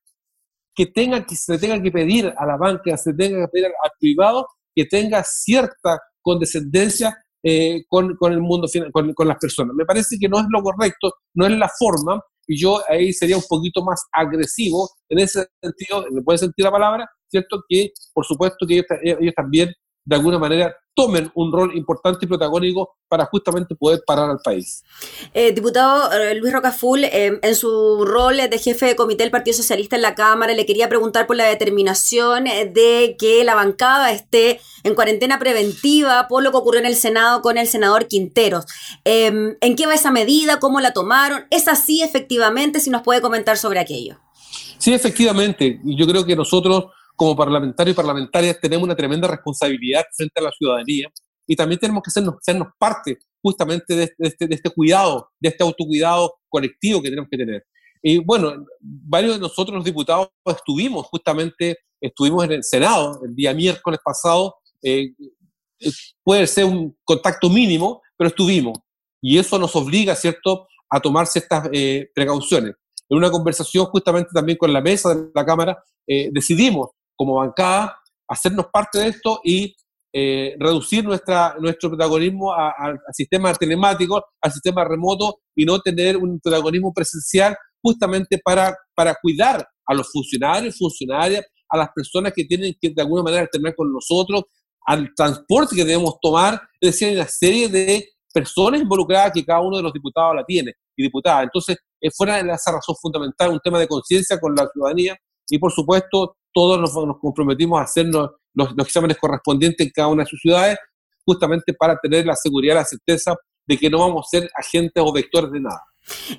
que, 0.75 0.87
tenga, 0.87 1.25
que 1.25 1.35
se 1.35 1.59
tenga 1.59 1.83
que 1.83 1.90
pedir 1.90 2.33
a 2.37 2.47
la 2.47 2.57
banca, 2.57 2.97
se 2.97 3.12
tenga 3.14 3.47
que 3.47 3.49
pedir 3.49 3.67
al 3.67 3.90
privado 3.99 4.47
que 4.75 4.85
tenga 4.85 5.25
cierta 5.25 5.99
condescendencia 6.23 7.16
eh, 7.42 7.85
con, 7.88 8.16
con, 8.16 8.33
el 8.33 8.40
mundo, 8.40 8.68
con, 8.92 9.12
con, 9.14 9.29
las 9.29 9.38
personas. 9.38 9.74
Me 9.74 9.85
parece 9.85 10.16
que 10.18 10.29
no 10.29 10.38
es 10.38 10.46
lo 10.50 10.62
correcto, 10.62 11.12
no 11.35 11.46
es 11.46 11.53
la 11.53 11.70
forma, 11.79 12.20
y 12.46 12.61
yo 12.61 12.81
ahí 12.88 13.12
sería 13.12 13.37
un 13.37 13.44
poquito 13.48 13.83
más 13.83 14.05
agresivo 14.12 14.90
en 15.09 15.20
ese 15.20 15.46
sentido, 15.62 16.07
en 16.09 16.18
el 16.18 16.24
buen 16.24 16.38
sentido 16.38 16.66
de 16.66 16.70
la 16.70 16.79
palabra, 16.79 17.11
¿cierto? 17.31 17.62
Que 17.68 17.92
por 18.12 18.26
supuesto 18.26 18.66
que 18.66 18.83
ellos 19.03 19.35
también 19.37 19.72
de 20.04 20.16
alguna 20.16 20.38
manera 20.38 20.74
tomen 20.94 21.30
un 21.34 21.52
rol 21.52 21.76
importante 21.76 22.24
y 22.24 22.28
protagónico 22.28 22.96
para 23.08 23.24
justamente 23.26 23.74
poder 23.74 24.00
parar 24.06 24.28
al 24.28 24.38
país. 24.42 24.82
Eh, 25.32 25.52
diputado 25.52 26.12
eh, 26.12 26.34
Luis 26.34 26.52
Rocaful, 26.52 27.04
eh, 27.04 27.38
en 27.40 27.54
su 27.54 28.04
rol 28.04 28.36
de 28.36 28.58
jefe 28.58 28.86
de 28.86 28.96
comité 28.96 29.22
del 29.22 29.30
Partido 29.30 29.56
Socialista 29.56 29.96
en 29.96 30.02
la 30.02 30.14
Cámara, 30.14 30.52
le 30.52 30.66
quería 30.66 30.88
preguntar 30.88 31.26
por 31.26 31.36
la 31.36 31.46
determinación 31.46 32.44
de 32.44 33.16
que 33.18 33.44
la 33.44 33.54
bancada 33.54 34.12
esté 34.12 34.60
en 34.82 34.94
cuarentena 34.94 35.38
preventiva 35.38 36.26
por 36.28 36.42
lo 36.42 36.50
que 36.50 36.58
ocurrió 36.58 36.80
en 36.80 36.86
el 36.86 36.96
Senado 36.96 37.40
con 37.40 37.56
el 37.56 37.66
senador 37.66 38.06
Quinteros. 38.06 38.66
Em, 39.04 39.56
¿En 39.60 39.76
qué 39.76 39.86
va 39.86 39.94
esa 39.94 40.10
medida? 40.10 40.58
¿Cómo 40.58 40.80
la 40.80 40.92
tomaron? 40.92 41.44
¿Es 41.50 41.68
así 41.68 42.02
efectivamente? 42.02 42.80
Si 42.80 42.90
nos 42.90 43.02
puede 43.02 43.20
comentar 43.20 43.56
sobre 43.56 43.80
aquello. 43.80 44.18
Sí, 44.78 44.92
efectivamente. 44.92 45.80
Yo 45.84 46.06
creo 46.06 46.24
que 46.24 46.34
nosotros 46.34 46.86
como 47.20 47.37
parlamentarios 47.37 47.92
y 47.92 47.96
parlamentarias 47.98 48.59
tenemos 48.62 48.83
una 48.83 48.96
tremenda 48.96 49.28
responsabilidad 49.28 50.06
frente 50.16 50.40
a 50.40 50.44
la 50.44 50.50
ciudadanía 50.52 51.12
y 51.46 51.54
también 51.54 51.78
tenemos 51.78 52.02
que 52.02 52.11
sernos, 52.11 52.37
sernos 52.40 52.68
parte 52.78 53.18
justamente 53.42 53.94
de 53.94 54.14
este, 54.20 54.46
de 54.46 54.54
este 54.54 54.70
cuidado, 54.70 55.28
de 55.38 55.50
este 55.50 55.62
autocuidado 55.62 56.38
colectivo 56.48 57.02
que 57.02 57.11
tenemos 57.11 57.28
que 57.30 57.37
tener. 57.37 57.66
Y 58.02 58.24
bueno, 58.24 58.64
varios 58.80 59.35
de 59.35 59.40
nosotros 59.42 59.76
los 59.76 59.85
diputados 59.85 60.30
estuvimos 60.46 61.09
justamente, 61.09 61.80
estuvimos 62.00 62.42
en 62.44 62.52
el 62.52 62.64
Senado 62.64 63.20
el 63.22 63.35
día 63.35 63.52
miércoles 63.52 64.00
pasado, 64.02 64.54
eh, 64.83 65.12
eh, 65.78 65.90
puede 66.24 66.46
ser 66.46 66.64
un 66.64 66.96
contacto 67.04 67.50
mínimo, 67.50 68.00
pero 68.16 68.28
estuvimos. 68.28 68.78
Y 69.20 69.37
eso 69.37 69.59
nos 69.59 69.76
obliga, 69.76 70.16
¿cierto?, 70.16 70.68
a 70.88 70.98
tomar 70.98 71.26
ciertas 71.26 71.68
eh, 71.70 72.09
precauciones. 72.14 72.76
En 73.11 73.18
una 73.18 73.30
conversación 73.30 73.85
justamente 73.85 74.30
también 74.33 74.56
con 74.56 74.72
la 74.72 74.80
mesa 74.80 75.14
de 75.14 75.28
la 75.35 75.44
Cámara, 75.44 75.85
decidimos 76.33 76.88
como 77.20 77.35
bancada, 77.35 77.98
hacernos 78.26 78.68
parte 78.72 78.98
de 78.98 79.09
esto 79.09 79.42
y 79.44 79.76
eh, 80.11 80.56
reducir 80.59 81.04
nuestra, 81.04 81.54
nuestro 81.61 81.90
protagonismo 81.90 82.50
al 82.54 82.98
sistema 83.12 83.52
telemático, 83.52 84.24
al 84.40 84.50
sistema 84.50 84.87
remoto 84.87 85.40
y 85.54 85.66
no 85.66 85.78
tener 85.80 86.16
un 86.16 86.40
protagonismo 86.40 86.94
presencial 86.94 87.54
justamente 87.83 88.40
para, 88.42 88.74
para 88.94 89.14
cuidar 89.20 89.68
a 89.85 89.94
los 89.94 90.11
funcionarios, 90.11 90.78
funcionarias, 90.78 91.44
a 91.68 91.76
las 91.76 91.90
personas 91.94 92.33
que 92.35 92.46
tienen 92.46 92.74
que 92.80 92.88
de 92.88 93.02
alguna 93.02 93.22
manera 93.22 93.46
tener 93.52 93.74
con 93.76 93.92
nosotros, 93.92 94.44
al 94.87 95.12
transporte 95.14 95.76
que 95.76 95.85
debemos 95.85 96.14
tomar, 96.22 96.54
es 96.80 96.92
decir, 96.92 97.09
hay 97.09 97.16
una 97.16 97.28
serie 97.28 97.68
de 97.68 98.09
personas 98.33 98.80
involucradas 98.80 99.33
que 99.35 99.44
cada 99.44 99.61
uno 99.61 99.76
de 99.76 99.83
los 99.83 99.92
diputados 99.92 100.37
la 100.37 100.44
tiene 100.46 100.72
y 100.96 101.02
diputadas. 101.02 101.42
Entonces, 101.42 101.76
eh, 102.00 102.09
fuera 102.16 102.42
de 102.42 102.50
esa 102.50 102.72
razón 102.72 102.96
fundamental, 102.98 103.50
un 103.50 103.61
tema 103.62 103.78
de 103.78 103.87
conciencia 103.87 104.40
con 104.40 104.54
la 104.54 104.66
ciudadanía 104.72 105.18
y, 105.50 105.59
por 105.59 105.70
supuesto, 105.70 106.38
todos 106.52 106.80
nos, 106.80 107.18
comprometimos 107.18 107.80
a 107.80 107.84
hacernos 107.84 108.30
los, 108.54 108.70
exámenes 108.78 109.18
correspondientes 109.18 109.86
en 109.86 109.92
cada 109.94 110.08
una 110.08 110.24
de 110.24 110.28
sus 110.28 110.40
ciudades, 110.40 110.78
justamente 111.24 111.72
para 111.74 111.96
tener 111.96 112.26
la 112.26 112.36
seguridad, 112.36 112.76
la 112.76 112.84
certeza 112.84 113.34
de 113.66 113.78
que 113.78 113.88
no 113.88 113.98
vamos 113.98 114.26
a 114.26 114.38
ser 114.38 114.50
agentes 114.56 115.02
o 115.04 115.12
vectores 115.12 115.52
de 115.52 115.60
nada. 115.60 115.82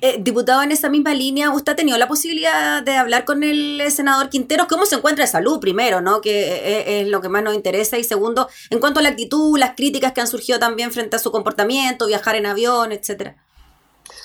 Eh, 0.00 0.18
diputado, 0.20 0.62
en 0.62 0.72
esa 0.72 0.90
misma 0.90 1.14
línea, 1.14 1.50
¿usted 1.50 1.72
ha 1.72 1.76
tenido 1.76 1.96
la 1.96 2.08
posibilidad 2.08 2.82
de 2.82 2.96
hablar 2.96 3.24
con 3.24 3.42
el 3.42 3.82
senador 3.90 4.28
Quinteros? 4.28 4.66
¿Cómo 4.66 4.86
se 4.86 4.96
encuentra 4.96 5.24
de 5.24 5.30
salud, 5.30 5.60
primero, 5.60 6.00
¿no? 6.00 6.20
que 6.20 6.42
eh, 6.42 7.00
es, 7.00 7.08
lo 7.08 7.20
que 7.20 7.28
más 7.28 7.42
nos 7.42 7.54
interesa? 7.54 7.96
Y 7.96 8.04
segundo, 8.04 8.48
en 8.70 8.80
cuanto 8.80 9.00
a 9.00 9.02
la 9.02 9.10
actitud, 9.10 9.58
las 9.58 9.74
críticas 9.74 10.12
que 10.12 10.20
han 10.20 10.26
surgido 10.26 10.58
también 10.58 10.90
frente 10.90 11.16
a 11.16 11.18
su 11.18 11.30
comportamiento, 11.30 12.06
viajar 12.06 12.34
en 12.34 12.46
avión, 12.46 12.92
etcétera. 12.92 13.36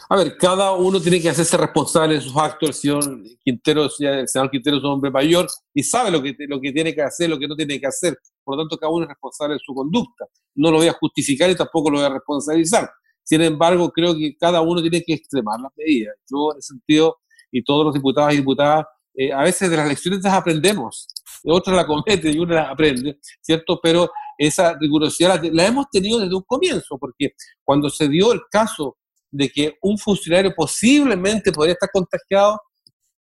A 0.09 0.15
ver, 0.15 0.37
cada 0.37 0.71
uno 0.71 1.01
tiene 1.01 1.21
que 1.21 1.29
hacerse 1.29 1.57
responsable 1.57 2.15
de 2.15 2.21
sus 2.21 2.35
actos. 2.37 2.69
El 2.69 2.75
señor 2.75 3.23
Quintero, 3.43 3.89
el 3.99 4.27
senador 4.27 4.51
Quintero 4.51 4.77
es 4.77 4.83
un 4.83 4.91
hombre 4.91 5.11
mayor 5.11 5.47
y 5.73 5.83
sabe 5.83 6.11
lo 6.11 6.21
que, 6.21 6.35
lo 6.47 6.61
que 6.61 6.71
tiene 6.71 6.95
que 6.95 7.01
hacer, 7.01 7.29
lo 7.29 7.37
que 7.37 7.47
no 7.47 7.55
tiene 7.55 7.79
que 7.79 7.87
hacer. 7.87 8.17
Por 8.43 8.55
lo 8.55 8.63
tanto, 8.63 8.77
cada 8.77 8.91
uno 8.91 9.03
es 9.03 9.09
responsable 9.09 9.55
de 9.55 9.59
su 9.65 9.73
conducta. 9.73 10.25
No 10.55 10.71
lo 10.71 10.77
voy 10.77 10.87
a 10.87 10.93
justificar 10.93 11.49
y 11.49 11.55
tampoco 11.55 11.89
lo 11.89 11.97
voy 11.97 12.05
a 12.05 12.09
responsabilizar. 12.09 12.89
Sin 13.23 13.41
embargo, 13.41 13.91
creo 13.91 14.15
que 14.15 14.37
cada 14.39 14.61
uno 14.61 14.81
tiene 14.81 15.03
que 15.03 15.13
extremar 15.13 15.59
las 15.59 15.71
medidas. 15.75 16.15
Yo, 16.29 16.53
en 16.53 16.59
ese 16.59 16.67
sentido, 16.67 17.17
y 17.51 17.63
todos 17.63 17.85
los 17.85 17.93
diputados 17.93 18.33
y 18.33 18.37
diputadas, 18.37 18.85
eh, 19.13 19.33
a 19.33 19.43
veces 19.43 19.69
de 19.69 19.75
las 19.75 19.87
lecciones 19.87 20.23
las 20.23 20.33
aprendemos. 20.33 21.07
Otros 21.43 21.75
la 21.75 21.85
cometen 21.85 22.35
y 22.35 22.39
uno 22.39 22.53
la 22.53 22.69
aprende, 22.69 23.19
¿cierto? 23.41 23.79
Pero 23.81 24.09
esa 24.37 24.77
rigurosidad 24.79 25.43
la 25.51 25.65
hemos 25.65 25.89
tenido 25.89 26.19
desde 26.19 26.35
un 26.35 26.43
comienzo, 26.43 26.97
porque 26.97 27.33
cuando 27.63 27.89
se 27.89 28.07
dio 28.07 28.31
el 28.31 28.41
caso 28.49 28.97
de 29.31 29.49
que 29.49 29.77
un 29.81 29.97
funcionario 29.97 30.53
posiblemente 30.55 31.51
podría 31.51 31.73
estar 31.73 31.89
contagiado, 31.91 32.59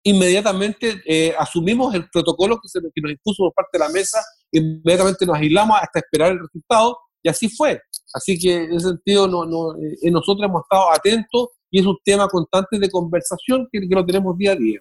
inmediatamente 0.04 1.02
eh, 1.06 1.34
asumimos 1.38 1.94
el 1.94 2.10
protocolo 2.10 2.60
que, 2.62 2.70
se, 2.70 2.80
nos 2.80 2.92
impuso 2.96 3.44
por 3.44 3.54
parte 3.54 3.78
de 3.78 3.80
la 3.80 3.90
mesa, 3.90 4.20
inmediatamente 4.52 5.26
nos 5.26 5.38
aislamos 5.38 5.78
hasta 5.82 6.00
esperar 6.00 6.32
el 6.32 6.40
resultado 6.40 6.98
y 7.22 7.30
así 7.30 7.50
fue. 7.50 7.82
Así 8.14 8.40
que 8.40 8.64
en 8.64 8.74
ese 8.74 8.90
sentido 8.90 9.28
no, 9.28 9.46
no, 9.46 9.76
eh, 9.76 10.10
nosotros 10.12 10.48
hemos 10.48 10.64
estado 10.64 10.92
atentos 10.92 11.50
y 11.70 11.80
es 11.80 11.86
un 11.86 11.98
tema 12.04 12.28
constante 12.28 12.80
de 12.80 12.90
conversación 12.90 13.68
que 13.72 13.82
lo 13.90 14.06
tenemos 14.06 14.38
día 14.38 14.54
a 14.54 14.56
día. 14.56 14.80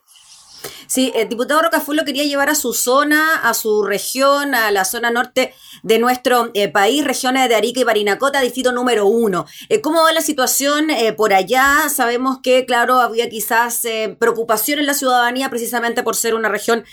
Sí, 0.86 1.12
el 1.14 1.28
diputado 1.28 1.62
Rocaful 1.62 1.96
lo 1.96 2.04
quería 2.04 2.24
llevar 2.24 2.48
a 2.48 2.54
su 2.54 2.72
zona, 2.72 3.40
a 3.42 3.54
su 3.54 3.82
región, 3.82 4.54
a 4.54 4.70
la 4.70 4.84
zona 4.84 5.10
norte 5.10 5.54
de 5.82 5.98
nuestro 5.98 6.50
eh, 6.54 6.68
país, 6.68 7.04
regiones 7.04 7.48
de 7.48 7.54
Arica 7.54 7.80
y 7.80 7.84
Parinacota, 7.84 8.40
distrito 8.40 8.72
número 8.72 9.06
uno. 9.06 9.46
Eh, 9.68 9.80
¿Cómo 9.80 10.02
va 10.02 10.12
la 10.12 10.20
situación 10.20 10.90
eh, 10.90 11.12
por 11.12 11.32
allá? 11.32 11.88
Sabemos 11.88 12.38
que, 12.42 12.66
claro, 12.66 13.00
había 13.00 13.28
quizás 13.28 13.82
preocupación 14.18 14.78
en 14.78 14.86
la 14.86 14.94
ciudadanía 14.94 15.50
precisamente 15.50 16.02
por 16.02 16.16
ser 16.16 16.34
una 16.34 16.48
región 16.48 16.84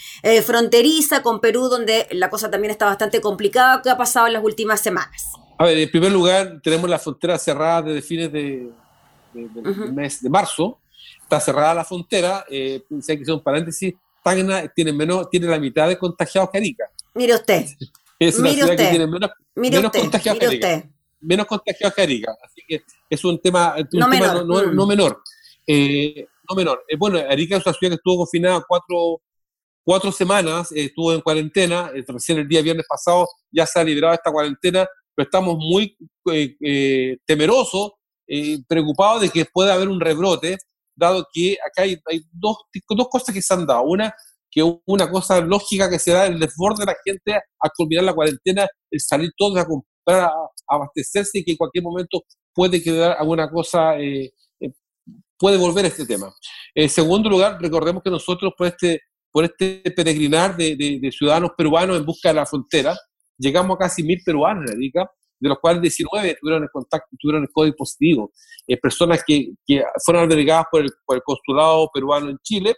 fronteriza 0.45 1.21
con 1.21 1.39
Perú, 1.39 1.69
donde 1.69 2.07
la 2.12 2.29
cosa 2.29 2.49
también 2.49 2.71
está 2.71 2.86
bastante 2.86 3.21
complicada. 3.21 3.81
¿Qué 3.81 3.89
ha 3.89 3.97
pasado 3.97 4.27
en 4.27 4.33
las 4.33 4.43
últimas 4.43 4.81
semanas? 4.81 5.33
A 5.57 5.65
ver, 5.65 5.77
en 5.77 5.89
primer 5.89 6.12
lugar, 6.12 6.59
tenemos 6.63 6.89
la 6.89 6.99
frontera 6.99 7.38
cerrada 7.38 7.83
desde 7.83 8.01
fines 8.01 8.31
de, 8.31 8.69
del 9.33 9.93
mes 9.93 10.21
de 10.21 10.29
marzo 10.29 10.79
está 11.23 11.39
cerrada 11.39 11.73
la 11.73 11.86
frontera, 11.86 12.45
eh, 12.49 12.83
si 13.01 13.12
hay 13.12 13.17
que 13.17 13.23
hacer 13.23 13.33
un 13.33 13.43
paréntesis, 13.43 13.93
Tacna 14.23 14.67
tiene, 14.69 14.93
menos, 14.93 15.29
tiene 15.29 15.47
la 15.47 15.59
mitad 15.59 15.88
de 15.88 15.97
contagiados 15.97 16.49
que 16.49 16.57
Arica. 16.57 16.86
Mire 17.13 17.36
usted. 17.36 17.65
Es 18.19 18.39
una 18.39 18.51
ciudad 18.51 18.69
que 18.69 18.88
tiene 18.88 19.05
menos, 19.05 19.31
menos 19.55 19.91
contagiados 19.91 20.39
que 20.39 20.45
Arica. 20.45 20.89
Menos 21.19 21.45
contagiados 21.45 21.93
que 21.93 22.01
Arica. 22.01 22.33
Así 22.41 22.62
que 22.65 22.83
es 23.09 23.25
un 23.25 23.41
tema, 23.41 23.75
no, 23.91 24.07
menor. 24.07 24.73
No, 24.73 24.86
menor. 24.86 25.21
Eh, 25.67 26.25
no 26.49 26.55
menor. 26.55 26.86
Eh, 26.88 26.95
bueno, 26.95 27.17
Arica 27.17 27.57
es 27.57 27.65
una 27.65 27.73
ciudad 27.73 27.91
que 27.91 27.95
estuvo 27.95 28.19
confinada 28.19 28.63
cuatro, 28.65 29.21
cuatro 29.83 30.09
semanas, 30.12 30.71
eh, 30.71 30.86
estuvo 30.86 31.12
en 31.12 31.19
cuarentena, 31.19 31.91
recién 32.07 32.38
el 32.38 32.47
día 32.47 32.62
viernes 32.62 32.86
pasado 32.88 33.27
ya 33.51 33.65
se 33.65 33.79
ha 33.79 33.83
liberado 33.83 34.13
esta 34.13 34.31
cuarentena, 34.31 34.88
pero 35.13 35.25
estamos 35.25 35.57
muy 35.57 35.97
temerosos, 37.25 37.91
preocupados 38.67 39.21
de 39.23 39.29
que 39.29 39.45
pueda 39.45 39.73
haber 39.73 39.89
un 39.89 39.99
rebrote 39.99 40.57
dado 40.95 41.25
que 41.34 41.53
acá 41.53 41.84
hay, 41.84 41.97
dos, 42.32 42.58
dos 42.89 43.08
cosas 43.10 43.34
que 43.34 43.41
se 43.41 43.53
han 43.53 43.65
dado. 43.65 43.84
Una, 43.84 44.13
que 44.49 44.62
una 44.86 45.10
cosa 45.10 45.41
lógica 45.41 45.89
que 45.89 45.99
se 45.99 46.12
da 46.12 46.27
el 46.27 46.39
desborde 46.39 46.86
de 46.86 46.91
la 46.91 46.95
gente 47.03 47.34
al 47.34 47.71
culminar 47.75 48.03
la 48.03 48.13
cuarentena, 48.13 48.67
el 48.91 48.99
salir 48.99 49.32
todos 49.36 49.58
a 49.58 49.65
comprar, 49.65 50.29
a, 50.29 50.32
abastecerse 50.67 51.39
y 51.39 51.43
que 51.43 51.51
en 51.51 51.58
cualquier 51.58 51.84
momento 51.84 52.21
puede 52.53 52.82
quedar 52.82 53.17
alguna 53.17 53.49
cosa, 53.49 53.97
eh, 53.99 54.32
eh, 54.60 54.71
puede 55.38 55.58
volver 55.58 55.86
a 55.86 55.88
este 55.88 56.06
tema. 56.06 56.32
En 56.75 56.89
segundo 56.89 57.29
lugar, 57.29 57.58
recordemos 57.60 58.03
que 58.03 58.12
nosotros 58.12 58.53
por 58.58 58.67
este, 58.67 59.01
por 59.32 59.43
este 59.43 59.82
peregrinar 59.95 60.56
de, 60.56 61.12
ciudadanos 61.12 61.51
peruanos 61.58 61.97
en 61.97 62.06
busca 62.06 62.29
de 62.29 62.36
la 62.36 62.45
frontera, 62.45 62.95
llegamos 63.38 63.75
a 63.75 63.79
casi 63.79 64.03
mil 64.03 64.21
peruanos 64.23 64.69
en 64.69 64.77
de 65.43 65.49
los 65.49 65.60
cuales 65.60 65.82
19 65.82 66.38
tuvieron 66.39 66.63
el 66.63 66.69
contacto, 66.69 67.10
tuvieron 67.19 67.43
el 67.43 67.49
código 67.51 67.75
positivo. 67.75 68.32
Eh, 68.65 68.77
personas 68.77 69.21
que, 69.27 69.49
que, 69.67 69.84
fueron 70.06 70.23
albergadas 70.23 70.67
por 70.71 70.82
el, 70.82 70.89
por 71.06 71.17
el, 71.17 71.21
consulado 71.21 71.89
peruano 71.93 72.29
en 72.29 72.38
Chile, 72.41 72.75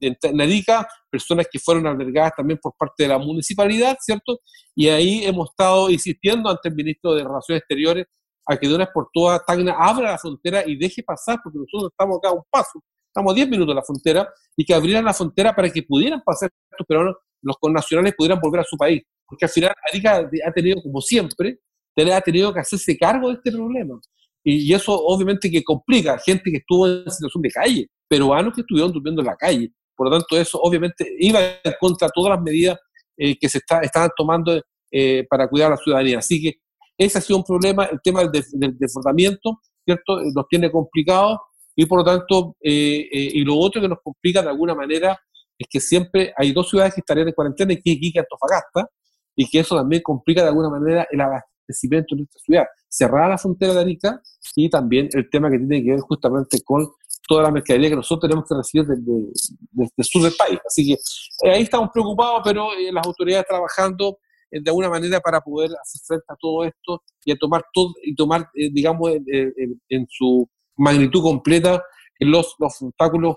en 0.00 0.40
Arica, 0.40 0.86
personas 1.10 1.46
que 1.50 1.58
fueron 1.58 1.86
albergadas 1.86 2.32
también 2.36 2.58
por 2.62 2.74
parte 2.76 3.04
de 3.04 3.08
la 3.08 3.18
municipalidad, 3.18 3.96
¿cierto? 4.00 4.40
Y 4.74 4.88
ahí 4.88 5.24
hemos 5.24 5.48
estado 5.48 5.88
insistiendo 5.88 6.50
ante 6.50 6.68
el 6.68 6.74
ministro 6.74 7.14
de 7.14 7.24
Relaciones 7.24 7.62
Exteriores 7.62 8.06
a 8.46 8.56
que 8.58 8.68
de 8.68 8.74
una 8.74 8.84
vez 8.84 8.92
por 8.92 9.08
todas 9.10 9.42
Tacna 9.46 9.74
abra 9.78 10.10
la 10.10 10.18
frontera 10.18 10.62
y 10.66 10.76
deje 10.76 11.02
pasar, 11.02 11.40
porque 11.42 11.58
nosotros 11.58 11.90
estamos 11.90 12.18
acá 12.18 12.28
a 12.28 12.32
un 12.32 12.42
paso, 12.50 12.82
estamos 13.06 13.32
a 13.32 13.34
10 13.34 13.48
minutos 13.48 13.74
de 13.74 13.76
la 13.76 13.82
frontera, 13.82 14.28
y 14.54 14.64
que 14.66 14.74
abrieran 14.74 15.06
la 15.06 15.14
frontera 15.14 15.54
para 15.54 15.70
que 15.70 15.82
pudieran 15.82 16.20
pasar 16.22 16.50
estos 16.70 16.86
peruanos, 16.86 17.16
los 17.40 17.56
connacionales 17.58 18.14
pudieran 18.14 18.40
volver 18.40 18.60
a 18.60 18.64
su 18.64 18.76
país. 18.76 19.02
Porque 19.26 19.46
al 19.46 19.50
final 19.50 19.74
Arica 19.90 20.28
ha 20.46 20.52
tenido, 20.52 20.82
como 20.82 21.00
siempre, 21.00 21.60
ha 21.96 22.20
tenido 22.20 22.52
que 22.52 22.60
hacerse 22.60 22.96
cargo 22.96 23.28
de 23.28 23.34
este 23.34 23.52
problema. 23.52 23.98
Y, 24.42 24.72
eso 24.72 24.92
obviamente 24.92 25.50
que 25.50 25.62
complica 25.62 26.18
gente 26.18 26.50
que 26.50 26.58
estuvo 26.58 26.86
en 26.86 27.10
situación 27.10 27.42
de 27.42 27.50
calle, 27.50 27.88
peruanos 28.08 28.54
que 28.54 28.60
estuvieron 28.60 28.92
durmiendo 28.92 29.22
en 29.22 29.26
la 29.26 29.36
calle. 29.36 29.72
Por 29.96 30.10
lo 30.10 30.18
tanto, 30.18 30.36
eso 30.36 30.58
obviamente 30.60 31.06
iba 31.18 31.40
en 31.40 31.74
contra 31.80 32.08
de 32.08 32.12
todas 32.14 32.30
las 32.36 32.42
medidas 32.42 32.78
eh, 33.16 33.36
que 33.38 33.48
se 33.48 33.58
está, 33.58 33.80
estaban 33.80 34.10
tomando 34.16 34.60
eh, 34.90 35.26
para 35.28 35.48
cuidar 35.48 35.68
a 35.68 35.70
la 35.70 35.76
ciudadanía. 35.76 36.18
Así 36.18 36.42
que 36.42 36.54
ese 36.96 37.18
ha 37.18 37.20
sido 37.20 37.38
un 37.38 37.44
problema, 37.44 37.84
el 37.86 38.00
tema 38.02 38.22
del, 38.24 38.78
desbordamiento, 38.78 39.60
¿cierto? 39.84 40.20
Eh, 40.20 40.30
nos 40.34 40.46
tiene 40.48 40.70
complicados 40.70 41.38
y 41.74 41.86
por 41.86 41.98
lo 41.98 42.04
tanto, 42.04 42.56
eh, 42.60 43.08
y 43.10 43.42
lo 43.44 43.56
otro 43.56 43.80
que 43.80 43.88
nos 43.88 43.98
complica 44.02 44.42
de 44.42 44.50
alguna 44.50 44.74
manera 44.74 45.18
es 45.58 45.66
que 45.68 45.80
siempre 45.80 46.32
hay 46.36 46.52
dos 46.52 46.70
ciudades 46.70 46.94
que 46.94 47.00
estarían 47.00 47.28
en 47.28 47.34
cuarentena, 47.34 47.74
que 47.74 47.80
es 47.80 47.96
Iquique 47.96 48.18
y 48.18 48.20
Antofagasta, 48.20 48.88
y 49.34 49.48
que 49.48 49.60
eso 49.60 49.76
también 49.76 50.02
complica 50.02 50.42
de 50.42 50.48
alguna 50.48 50.70
manera 50.70 51.06
el 51.10 51.20
abastecimiento 51.20 51.53
de 51.66 52.04
nuestra 52.16 52.40
ciudad. 52.40 52.64
Cerrar 52.88 53.30
la 53.30 53.38
frontera 53.38 53.74
de 53.74 53.80
Arica 53.80 54.20
y 54.54 54.68
también 54.68 55.08
el 55.12 55.28
tema 55.30 55.50
que 55.50 55.58
tiene 55.58 55.82
que 55.82 55.90
ver 55.92 56.00
justamente 56.00 56.60
con 56.62 56.88
toda 57.26 57.42
la 57.42 57.50
mercadería 57.50 57.90
que 57.90 57.96
nosotros 57.96 58.28
tenemos 58.28 58.48
que 58.48 58.54
recibir 58.54 58.86
desde, 58.86 59.90
el 59.96 60.04
sur 60.04 60.22
del 60.22 60.34
país. 60.36 60.58
Así 60.66 60.86
que 60.86 60.92
eh, 60.92 61.52
ahí 61.52 61.62
estamos 61.62 61.90
preocupados, 61.92 62.42
pero 62.44 62.68
las 62.92 63.06
autoridades 63.06 63.46
trabajando 63.46 64.18
de 64.50 64.70
alguna 64.70 64.88
manera 64.88 65.20
para 65.20 65.40
poder 65.40 65.70
hacer 65.82 66.00
frente 66.06 66.26
a 66.28 66.36
todo 66.36 66.64
esto 66.64 67.02
y 67.24 67.32
a 67.32 67.36
tomar 67.36 67.64
todo 67.72 67.92
y 68.04 68.14
tomar 68.14 68.48
digamos 68.54 69.10
en, 69.26 70.06
su 70.08 70.48
magnitud 70.76 71.22
completa 71.22 71.82
los, 72.20 72.54
los 72.60 72.80
obstáculos 72.80 73.36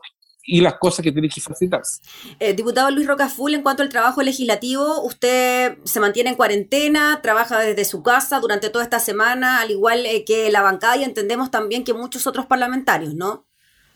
y 0.49 0.61
las 0.61 0.75
cosas 0.75 1.03
que 1.03 1.11
tienen 1.11 1.29
que 1.29 1.41
facilitarse. 1.41 2.01
Eh, 2.39 2.53
diputado 2.53 2.89
Luis 2.89 3.05
Rocaful, 3.05 3.53
en 3.53 3.61
cuanto 3.61 3.83
al 3.83 3.89
trabajo 3.89 4.23
legislativo, 4.23 5.03
usted 5.03 5.77
se 5.83 5.99
mantiene 5.99 6.29
en 6.31 6.35
cuarentena, 6.37 7.19
trabaja 7.21 7.59
desde 7.59 7.83
su 7.83 8.01
casa 8.01 8.39
durante 8.39 8.69
toda 8.69 8.85
esta 8.85 8.99
semana, 8.99 9.59
al 9.59 9.71
igual 9.71 10.05
eh, 10.05 10.23
que 10.23 10.49
la 10.49 10.61
bancada 10.61 10.95
y 10.95 11.03
entendemos 11.03 11.51
también 11.51 11.83
que 11.83 11.93
muchos 11.93 12.25
otros 12.27 12.45
parlamentarios, 12.45 13.13
¿no? 13.13 13.45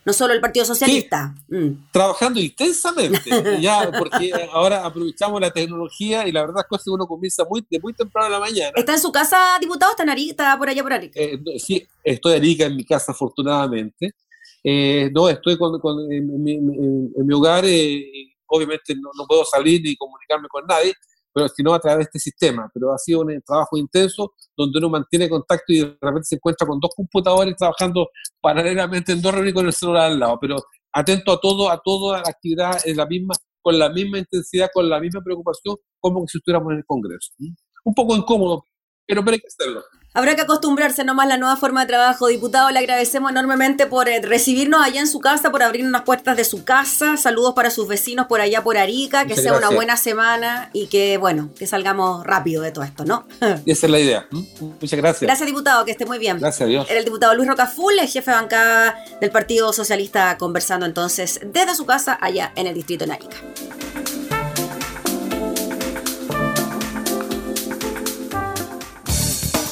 No 0.04 0.14
solo 0.14 0.34
el 0.34 0.42
Partido 0.42 0.66
Socialista. 0.66 1.36
Mm. 1.48 1.90
Trabajando 1.92 2.40
intensamente, 2.42 3.22
ya, 3.62 3.90
porque 3.98 4.34
ahora 4.52 4.86
aprovechamos 4.86 5.40
la 5.40 5.52
tecnología 5.52 6.28
y 6.28 6.34
la 6.34 6.42
verdad 6.42 6.66
es 6.70 6.84
que 6.84 6.90
uno 6.90 7.08
comienza 7.08 7.46
muy, 7.46 7.66
de 7.70 7.80
muy 7.80 7.94
temprano 7.94 8.28
en 8.28 8.34
la 8.34 8.40
mañana. 8.40 8.72
¿Está 8.76 8.94
en 8.94 9.00
su 9.00 9.12
casa, 9.12 9.58
diputado? 9.62 9.92
¿Está, 9.92 10.04
en 10.04 10.10
Arica, 10.10 10.32
está 10.32 10.58
por 10.58 10.68
allá 10.68 10.84
por 10.84 10.92
Arica? 10.92 11.18
Eh, 11.18 11.40
sí, 11.60 11.88
estoy 12.04 12.34
en 12.34 12.40
Arica 12.40 12.66
en 12.66 12.76
mi 12.76 12.84
casa, 12.84 13.14
afortunadamente. 13.14 14.16
Eh, 14.64 15.10
no, 15.14 15.28
estoy 15.30 15.58
en, 16.12 16.44
mi, 16.44 17.34
hogar, 17.34 17.64
eh, 17.66 18.34
obviamente 18.48 18.94
no, 18.96 19.10
no, 19.18 19.26
puedo 19.28 19.44
salir 19.46 19.82
ni 19.84 19.96
comunicarme 19.96 20.48
con 20.48 20.66
nadie, 20.68 20.94
pero 21.34 21.48
sino 21.50 21.74
a 21.74 21.80
través 21.80 21.98
de 21.98 22.04
este 22.04 22.20
sistema. 22.20 22.70
Pero 22.74 22.94
ha 22.94 22.98
sido 22.98 23.22
un 23.22 23.42
trabajo 23.42 23.78
intenso 23.78 24.34
donde 24.56 24.78
uno 24.80 24.90
mantiene 24.90 25.30
contacto 25.30 25.74
y 25.74 25.80
de 25.80 25.98
repente 26.02 26.24
se 26.24 26.36
encuentra 26.36 26.68
con 26.68 26.80
dos 26.80 26.92
computadores 26.96 27.56
trabajando 27.56 28.10
paralelamente 28.40 29.14
en 29.14 29.22
dos 29.22 29.34
reuniones 29.34 29.54
con 29.54 29.66
el 29.66 29.74
celular 29.74 30.12
al 30.12 30.20
lado, 30.20 30.38
pero 30.40 30.58
atento 30.94 31.32
a 31.32 31.40
todo, 31.40 31.70
a 31.70 31.82
toda 31.84 32.18
la 32.18 32.30
actividad 32.30 32.78
en 32.86 32.98
la 32.98 33.06
misma, 33.06 33.34
con 33.62 33.80
la 33.80 33.90
misma 33.90 34.20
intensidad, 34.20 34.70
con 34.74 34.90
la 34.90 35.00
misma 35.00 35.22
preocupación, 35.24 35.78
como 36.00 36.28
si 36.28 36.38
estuviéramos 36.38 36.72
en 36.74 36.80
el 36.80 36.86
Congreso. 36.86 37.32
Un 37.84 37.94
poco 37.96 38.16
incómodo, 38.16 38.66
pero, 39.12 39.26
pero 39.26 39.34
hay 39.36 39.42
que 39.42 39.48
hacerlo. 39.48 39.84
Habrá 40.14 40.36
que 40.36 40.42
acostumbrarse 40.42 41.04
nomás 41.04 41.26
a 41.26 41.30
la 41.30 41.38
nueva 41.38 41.58
forma 41.58 41.82
de 41.82 41.88
trabajo. 41.88 42.28
Diputado, 42.28 42.70
le 42.70 42.80
agradecemos 42.80 43.30
enormemente 43.30 43.88
por 43.88 44.08
eh, 44.08 44.22
recibirnos 44.22 44.82
allá 44.82 45.02
en 45.02 45.08
su 45.08 45.20
casa, 45.20 45.52
por 45.52 45.64
abrirnos 45.64 45.92
las 45.92 46.04
puertas 46.04 46.38
de 46.38 46.46
su 46.46 46.64
casa. 46.64 47.18
Saludos 47.18 47.54
para 47.54 47.72
sus 47.72 47.90
vecinos 47.90 48.28
por 48.28 48.40
allá 48.40 48.64
por 48.64 48.78
Arica, 48.78 49.26
que 49.26 49.36
sea 49.36 49.54
una 49.54 49.70
buena 49.70 49.98
semana 49.98 50.70
y 50.72 50.88
que, 50.88 51.18
bueno, 51.18 51.50
que 51.58 51.68
salgamos 51.68 52.26
rápido 52.26 52.62
de 52.62 52.72
todo 52.72 52.86
esto, 52.86 53.04
¿no? 53.04 53.28
Y 53.66 53.72
esa 53.72 53.88
es 53.88 53.92
la 53.92 54.00
idea. 54.00 54.28
Muchas 54.32 54.98
gracias. 54.98 55.22
Gracias, 55.28 55.46
diputado, 55.46 55.84
que 55.84 55.92
esté 55.92 56.06
muy 56.06 56.20
bien. 56.20 56.40
Gracias 56.40 56.62
a 56.62 56.66
Dios. 56.66 56.90
Era 56.90 57.00
el 57.00 57.06
diputado 57.06 57.34
Luis 57.36 57.50
Rocaful, 57.50 58.00
el 58.00 58.08
jefe 58.08 58.32
de 58.32 58.38
bancada 58.38 58.98
del 59.20 59.30
Partido 59.30 59.74
Socialista, 59.74 60.38
conversando 60.38 60.86
entonces 60.86 61.42
desde 61.44 61.76
su 61.76 61.86
casa 61.86 62.18
allá 62.22 62.54
en 62.56 62.68
el 62.68 62.74
distrito 62.74 63.06
de 63.06 63.14
Arica. 63.14 63.38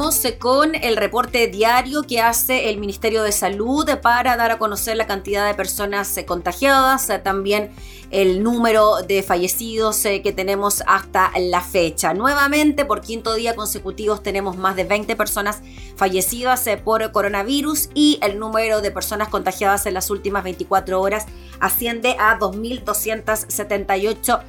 Eh, 0.00 0.38
con 0.38 0.74
el 0.74 0.96
reporte 0.96 1.46
diario 1.48 2.04
que 2.04 2.20
hace 2.20 2.70
el 2.70 2.78
Ministerio 2.78 3.22
de 3.22 3.32
Salud 3.32 3.86
para 4.00 4.34
dar 4.38 4.50
a 4.50 4.58
conocer 4.58 4.96
la 4.96 5.06
cantidad 5.06 5.46
de 5.46 5.52
personas 5.52 6.16
eh, 6.16 6.24
contagiadas, 6.24 7.10
eh, 7.10 7.18
también 7.18 7.70
el 8.10 8.42
número 8.42 9.02
de 9.02 9.22
fallecidos 9.22 10.00
que 10.00 10.32
tenemos 10.34 10.82
hasta 10.86 11.30
la 11.38 11.60
fecha. 11.60 12.14
Nuevamente, 12.14 12.86
por 12.86 13.02
quinto 13.02 13.34
día 13.34 13.54
consecutivos, 13.54 14.22
tenemos 14.22 14.56
más 14.56 14.74
de 14.74 14.84
20 14.84 15.14
personas 15.16 15.60
fallecidas 15.96 16.64
por 16.82 17.12
coronavirus 17.12 17.90
y 17.94 18.18
el 18.22 18.38
número 18.38 18.80
de 18.80 18.90
personas 18.90 19.28
contagiadas 19.28 19.86
en 19.86 19.94
las 19.94 20.10
últimas 20.10 20.42
24 20.42 21.00
horas 21.00 21.26
asciende 21.60 22.16
a 22.18 22.38
2.278 22.38 24.40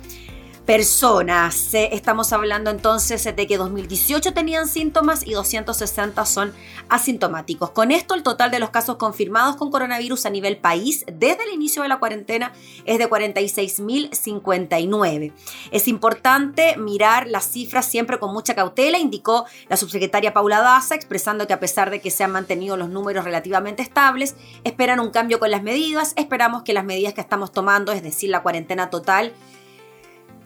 personas. 0.71 1.73
Estamos 1.73 2.31
hablando 2.31 2.71
entonces 2.71 3.25
de 3.35 3.45
que 3.45 3.57
2018 3.57 4.33
tenían 4.33 4.69
síntomas 4.69 5.27
y 5.27 5.33
260 5.33 6.25
son 6.25 6.53
asintomáticos. 6.87 7.71
Con 7.71 7.91
esto, 7.91 8.15
el 8.15 8.23
total 8.23 8.51
de 8.51 8.59
los 8.59 8.69
casos 8.69 8.95
confirmados 8.95 9.57
con 9.57 9.69
coronavirus 9.69 10.27
a 10.27 10.29
nivel 10.29 10.55
país 10.55 11.03
desde 11.11 11.43
el 11.43 11.55
inicio 11.55 11.83
de 11.83 11.89
la 11.89 11.99
cuarentena 11.99 12.53
es 12.85 12.99
de 12.99 13.09
46.059. 13.09 15.33
Es 15.71 15.89
importante 15.89 16.77
mirar 16.77 17.27
las 17.27 17.51
cifras 17.51 17.85
siempre 17.85 18.17
con 18.17 18.31
mucha 18.31 18.55
cautela, 18.55 18.97
indicó 18.97 19.43
la 19.67 19.75
subsecretaria 19.75 20.31
Paula 20.31 20.61
Daza, 20.61 20.95
expresando 20.95 21.47
que 21.47 21.53
a 21.53 21.59
pesar 21.59 21.89
de 21.89 21.99
que 21.99 22.11
se 22.11 22.23
han 22.23 22.31
mantenido 22.31 22.77
los 22.77 22.87
números 22.87 23.25
relativamente 23.25 23.83
estables, 23.83 24.37
esperan 24.63 25.01
un 25.01 25.09
cambio 25.09 25.37
con 25.37 25.51
las 25.51 25.63
medidas. 25.63 26.13
Esperamos 26.15 26.63
que 26.63 26.71
las 26.71 26.85
medidas 26.85 27.13
que 27.13 27.19
estamos 27.19 27.51
tomando, 27.51 27.91
es 27.91 28.03
decir, 28.03 28.29
la 28.29 28.41
cuarentena 28.41 28.89
total, 28.89 29.33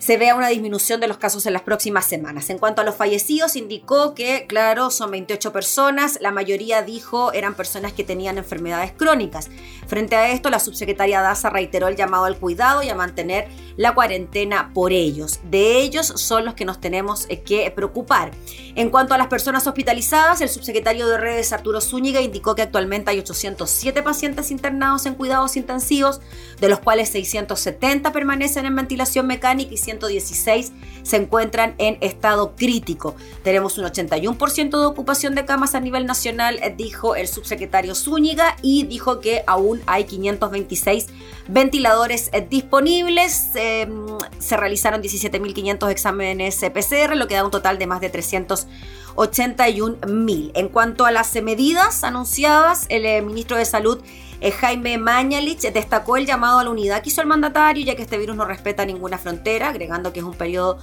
se 0.06 0.18
vea 0.18 0.36
una 0.36 0.50
disminución 0.50 1.00
de 1.00 1.08
los 1.08 1.18
casos 1.18 1.48
en 1.48 1.54
las 1.54 1.64
próximas 1.64 2.06
semanas. 2.06 2.52
En 2.52 2.60
cuanto 2.60 2.82
a 2.82 2.84
los 2.84 2.94
fallecidos, 2.94 3.56
indicó 3.56 4.14
que, 4.14 4.46
claro, 4.48 4.92
son 4.92 5.10
28 5.10 5.52
personas, 5.52 6.20
la 6.22 6.30
mayoría 6.30 6.84
dijo 6.84 7.34
eran 7.34 7.56
personas 7.56 7.92
que 7.92 8.04
tenían 8.04 8.38
enfermedades 8.38 8.92
crónicas. 8.92 9.50
Frente 9.88 10.16
a 10.16 10.30
esto, 10.30 10.52
la 10.52 10.60
subsecretaria 10.60 11.22
Daza 11.22 11.50
reiteró 11.50 11.88
el 11.88 11.96
llamado 11.96 12.26
al 12.26 12.38
cuidado 12.38 12.84
y 12.84 12.90
a 12.90 12.96
mantener 12.96 13.48
la 13.78 13.96
cuarentena 13.96 14.72
por 14.76 14.92
ellos. 14.94 15.40
De 15.44 15.80
ellos 15.80 16.06
son 16.06 16.46
los 16.46 16.54
que 16.54 16.66
nos 16.66 16.80
tenemos 16.80 17.26
eh, 17.30 17.42
que 17.42 17.70
preocupar. 17.72 18.30
En 18.76 18.92
cuanto 18.92 19.16
a 19.16 19.18
las 19.18 19.28
personas 19.28 19.66
hospitalizadas, 19.66 20.40
el 20.42 20.50
subsecretario 20.50 21.08
de 21.08 21.18
redes 21.18 21.52
Arturo 21.52 21.82
Zúñiga 21.82 22.22
indicó 22.22 22.54
que 22.54 22.62
actualmente 22.62 23.10
hay 23.10 23.20
807 23.20 24.04
pacientes 24.04 24.52
internados 24.52 25.08
en 25.08 25.16
cuidados 25.16 25.58
intensivos, 25.58 26.22
de 26.60 26.70
los 26.70 26.80
cuales 26.80 27.10
670 27.10 28.12
permanecen 28.12 28.68
en 28.68 28.76
ventilación 28.76 29.26
mecánica 29.26 29.74
y 29.74 29.78
116 30.00 30.72
se 31.04 31.18
encuentran 31.18 31.76
en 31.78 31.98
estado 32.02 32.56
crítico. 32.56 33.16
Tenemos 33.44 33.78
un 33.78 33.86
81% 33.86 34.80
de 34.80 34.86
ocupación 34.86 35.36
de 35.36 35.46
camas 35.46 35.76
a 35.76 35.80
nivel 35.80 36.06
nacional, 36.06 36.60
dijo 36.78 37.16
el 37.16 37.28
subsecretario 37.28 37.96
Zúñiga, 37.96 38.56
y 38.62 38.86
dijo 38.86 39.20
que 39.20 39.44
aún 39.48 39.82
hay 39.86 40.06
526 40.06 41.08
ventiladores 41.48 42.32
disponibles. 42.50 43.52
Em, 43.56 44.06
se 44.40 44.58
realizaron 44.58 45.02
17.500 45.02 45.92
exámenes 45.92 46.60
PCR, 46.74 47.16
lo 47.16 47.28
que 47.28 47.36
da 47.36 47.46
un 47.46 47.52
total 47.52 47.78
de 47.78 47.88
más 47.88 48.02
de 48.02 48.12
381.000. 48.12 50.52
En 50.56 50.70
cuanto 50.70 51.06
a 51.06 51.12
las 51.12 51.36
medidas 51.36 52.04
anunciadas, 52.04 52.88
el 52.90 53.06
eh, 53.06 53.22
ministro 53.22 53.58
de 53.58 53.66
Salud 53.66 54.02
eh, 54.04 54.25
Jaime 54.52 54.98
Mañalich 54.98 55.62
destacó 55.72 56.18
el 56.18 56.26
llamado 56.26 56.60
a 56.60 56.64
la 56.64 56.70
unidad 56.70 57.02
que 57.02 57.10
hizo 57.10 57.22
el 57.22 57.28
mandatario, 57.28 57.84
ya 57.86 57.96
que 57.96 58.04
este 58.04 58.18
virus 58.18 58.36
no 58.36 58.46
respeta 58.46 58.86
ninguna 58.86 59.18
frontera, 59.18 59.70
agregando 59.70 60.14
que 60.14 60.20
es 60.20 60.26
un 60.26 60.36
periodo 60.36 60.78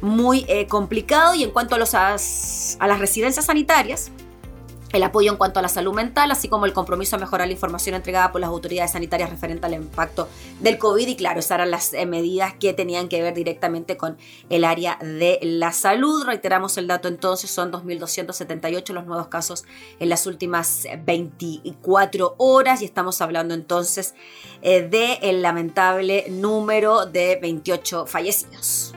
muy 0.00 0.44
eh, 0.48 0.66
complicado. 0.66 1.34
Y 1.34 1.44
en 1.44 1.50
cuanto 1.50 1.74
a, 1.74 1.78
los, 1.78 1.94
a 1.94 2.86
las 2.86 2.98
residencias 2.98 3.46
sanitarias, 3.46 4.10
el 4.96 5.02
apoyo 5.02 5.30
en 5.30 5.36
cuanto 5.36 5.60
a 5.60 5.62
la 5.62 5.68
salud 5.68 5.94
mental, 5.94 6.30
así 6.30 6.48
como 6.48 6.66
el 6.66 6.72
compromiso 6.72 7.16
a 7.16 7.18
mejorar 7.18 7.46
la 7.46 7.52
información 7.52 7.94
entregada 7.94 8.32
por 8.32 8.40
las 8.40 8.48
autoridades 8.48 8.92
sanitarias 8.92 9.30
referente 9.30 9.66
al 9.66 9.74
impacto 9.74 10.28
del 10.60 10.78
COVID. 10.78 11.06
Y 11.06 11.16
claro, 11.16 11.40
esas 11.40 11.56
eran 11.56 11.70
las 11.70 11.92
eh, 11.92 12.06
medidas 12.06 12.54
que 12.58 12.72
tenían 12.72 13.08
que 13.08 13.22
ver 13.22 13.34
directamente 13.34 13.96
con 13.96 14.16
el 14.50 14.64
área 14.64 14.98
de 15.00 15.38
la 15.42 15.72
salud. 15.72 16.24
Reiteramos 16.24 16.76
el 16.78 16.86
dato 16.86 17.08
entonces, 17.08 17.50
son 17.50 17.70
2.278 17.70 18.92
los 18.92 19.06
nuevos 19.06 19.28
casos 19.28 19.64
en 20.00 20.08
las 20.08 20.26
últimas 20.26 20.86
24 21.04 22.34
horas 22.38 22.82
y 22.82 22.84
estamos 22.86 23.20
hablando 23.20 23.54
entonces 23.54 24.14
eh, 24.62 24.82
del 24.82 25.42
lamentable 25.42 26.26
número 26.30 27.06
de 27.06 27.38
28 27.40 28.06
fallecidos. 28.06 28.95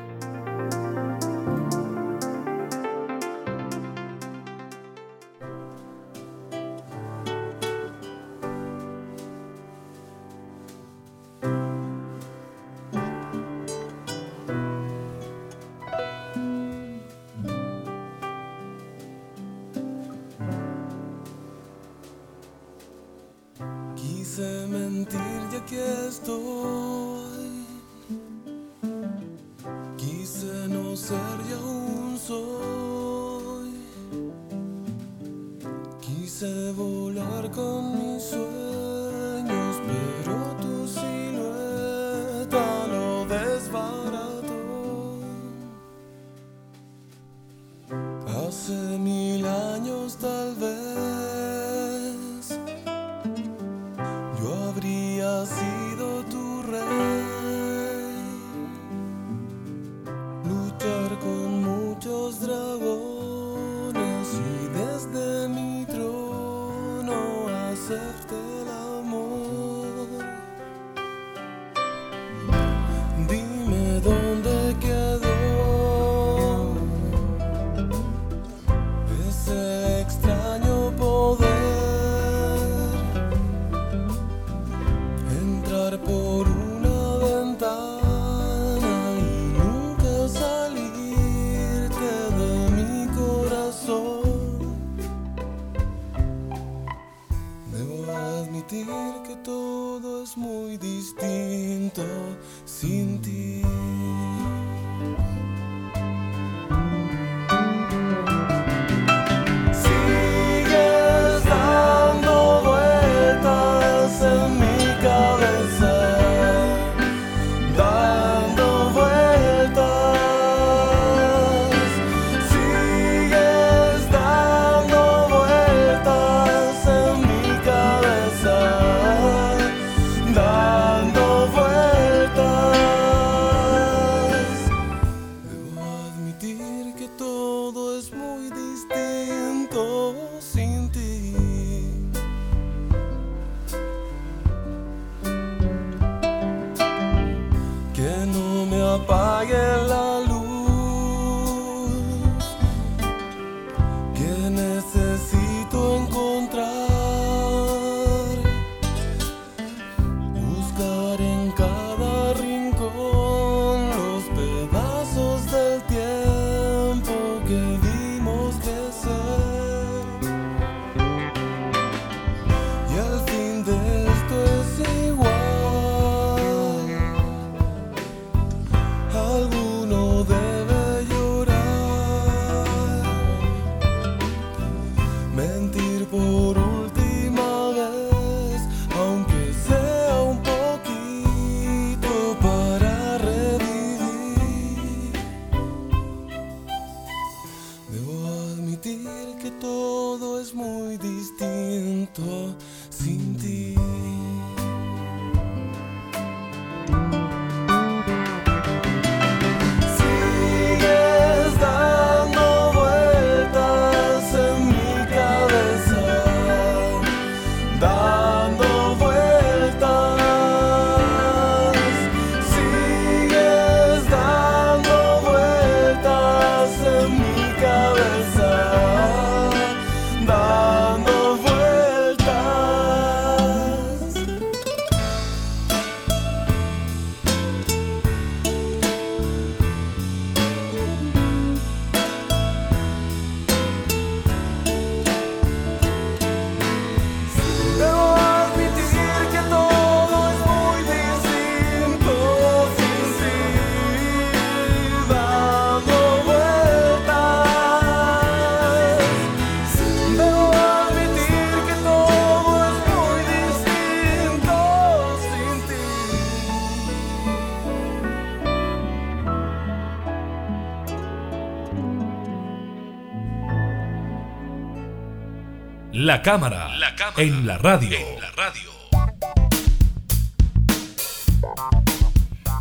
La 276.10 276.24
cámara, 276.24 276.72
en, 277.18 277.46
la 277.46 277.60
radio. 277.60 278.00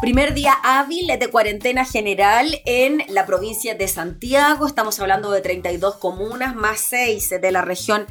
Primer 0.02 0.34
día 0.34 0.52
hábil 0.62 1.06
de 1.18 1.30
cuarentena 1.30 1.86
general 1.86 2.60
en 2.66 3.02
la 3.08 3.24
provincia 3.24 3.74
de 3.74 3.88
Santiago. 3.88 4.66
Estamos 4.66 5.00
hablando 5.00 5.30
de 5.30 5.40
32 5.40 5.96
comunas 5.96 6.56
más 6.56 6.78
6 6.80 7.40
de 7.40 7.50
la 7.50 7.62
región 7.62 8.06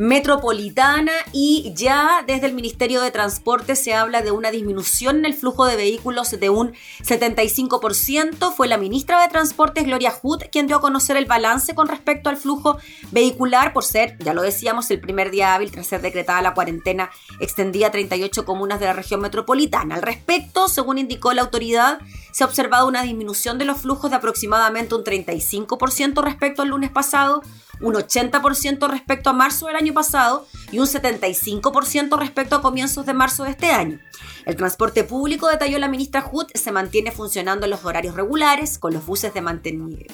metropolitana 0.00 1.12
y 1.30 1.74
ya 1.76 2.24
desde 2.26 2.46
el 2.46 2.54
Ministerio 2.54 3.02
de 3.02 3.10
Transporte 3.10 3.76
se 3.76 3.92
habla 3.92 4.22
de 4.22 4.30
una 4.30 4.50
disminución 4.50 5.18
en 5.18 5.26
el 5.26 5.34
flujo 5.34 5.66
de 5.66 5.76
vehículos 5.76 6.30
de 6.30 6.48
un 6.48 6.72
75%. 7.02 8.54
Fue 8.54 8.66
la 8.66 8.78
ministra 8.78 9.20
de 9.20 9.28
Transportes, 9.28 9.84
Gloria 9.84 10.10
Hood, 10.10 10.44
quien 10.50 10.66
dio 10.66 10.78
a 10.78 10.80
conocer 10.80 11.18
el 11.18 11.26
balance 11.26 11.74
con 11.74 11.86
respecto 11.86 12.30
al 12.30 12.38
flujo 12.38 12.78
vehicular 13.10 13.74
por 13.74 13.84
ser, 13.84 14.16
ya 14.20 14.32
lo 14.32 14.40
decíamos, 14.40 14.90
el 14.90 15.00
primer 15.00 15.30
día 15.30 15.54
hábil 15.54 15.70
tras 15.70 15.88
ser 15.88 16.00
decretada 16.00 16.40
la 16.40 16.54
cuarentena 16.54 17.10
extendida 17.38 17.88
a 17.88 17.90
38 17.90 18.46
comunas 18.46 18.80
de 18.80 18.86
la 18.86 18.94
región 18.94 19.20
metropolitana. 19.20 19.96
Al 19.96 20.02
respecto, 20.02 20.68
según 20.68 20.96
indicó 20.96 21.34
la 21.34 21.42
autoridad, 21.42 22.00
se 22.32 22.42
ha 22.42 22.46
observado 22.46 22.88
una 22.88 23.02
disminución 23.02 23.58
de 23.58 23.66
los 23.66 23.82
flujos 23.82 24.10
de 24.10 24.16
aproximadamente 24.16 24.94
un 24.94 25.04
35% 25.04 26.22
respecto 26.22 26.62
al 26.62 26.68
lunes 26.68 26.90
pasado, 26.90 27.42
un 27.80 27.94
80% 27.94 28.88
respecto 28.88 29.30
a 29.30 29.32
marzo 29.32 29.66
del 29.66 29.76
año 29.76 29.94
pasado 29.94 30.46
y 30.70 30.78
un 30.78 30.86
75% 30.86 32.18
respecto 32.18 32.56
a 32.56 32.62
comienzos 32.62 33.06
de 33.06 33.14
marzo 33.14 33.44
de 33.44 33.50
este 33.50 33.70
año. 33.70 33.98
El 34.46 34.56
transporte 34.56 35.04
público, 35.04 35.48
detalló 35.48 35.78
la 35.78 35.88
ministra 35.88 36.22
Hood, 36.22 36.48
se 36.54 36.72
mantiene 36.72 37.10
funcionando 37.10 37.66
en 37.66 37.70
los 37.70 37.84
horarios 37.84 38.14
regulares, 38.14 38.78
con 38.78 38.92
los, 38.92 39.04
buses 39.04 39.34
de 39.34 39.40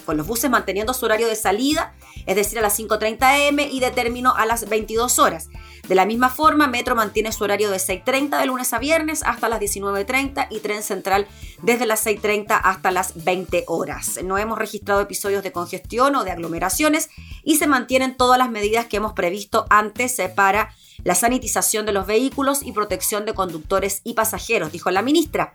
con 0.05 0.17
los 0.17 0.27
buses 0.27 0.49
manteniendo 0.49 0.93
su 0.93 1.05
horario 1.05 1.27
de 1.27 1.35
salida, 1.35 1.93
es 2.25 2.35
decir, 2.35 2.59
a 2.59 2.61
las 2.61 2.77
5.30 2.79 3.49
am 3.49 3.59
y 3.59 3.79
de 3.79 3.91
término 3.91 4.35
a 4.35 4.45
las 4.45 4.67
22 4.67 5.19
horas. 5.19 5.49
De 5.87 5.95
la 5.95 6.05
misma 6.05 6.29
forma, 6.29 6.67
Metro 6.67 6.95
mantiene 6.95 7.31
su 7.31 7.43
horario 7.43 7.69
de 7.69 7.77
6.30 7.77 8.39
de 8.39 8.45
lunes 8.45 8.73
a 8.73 8.79
viernes 8.79 9.23
hasta 9.23 9.47
las 9.47 9.61
19.30 9.61 10.47
y 10.49 10.59
Tren 10.59 10.83
Central 10.83 11.27
desde 11.61 11.85
las 11.85 12.05
6.30 12.05 12.59
hasta 12.63 12.91
las 12.91 13.23
20 13.23 13.65
horas. 13.67 14.19
No 14.23 14.37
hemos 14.37 14.57
registrado 14.57 15.01
episodios 15.01 15.43
de 15.43 15.51
congestión 15.51 16.15
o 16.15 16.23
de 16.23 16.31
aglomeraciones 16.31 17.09
y 17.43 17.57
se 17.57 17.67
mantienen 17.67 18.15
todas 18.15 18.37
las 18.37 18.49
medidas 18.49 18.85
que 18.85 18.97
hemos 18.97 19.13
previsto 19.13 19.65
antes 19.69 20.17
eh, 20.19 20.29
para 20.29 20.69
la 21.03 21.15
sanitización 21.15 21.85
de 21.85 21.93
los 21.93 22.07
vehículos 22.07 22.63
y 22.63 22.71
protección 22.71 23.25
de 23.25 23.33
conductores 23.33 24.01
y 24.03 24.13
pasajeros, 24.13 24.71
dijo 24.71 24.91
la 24.91 25.01
ministra. 25.01 25.53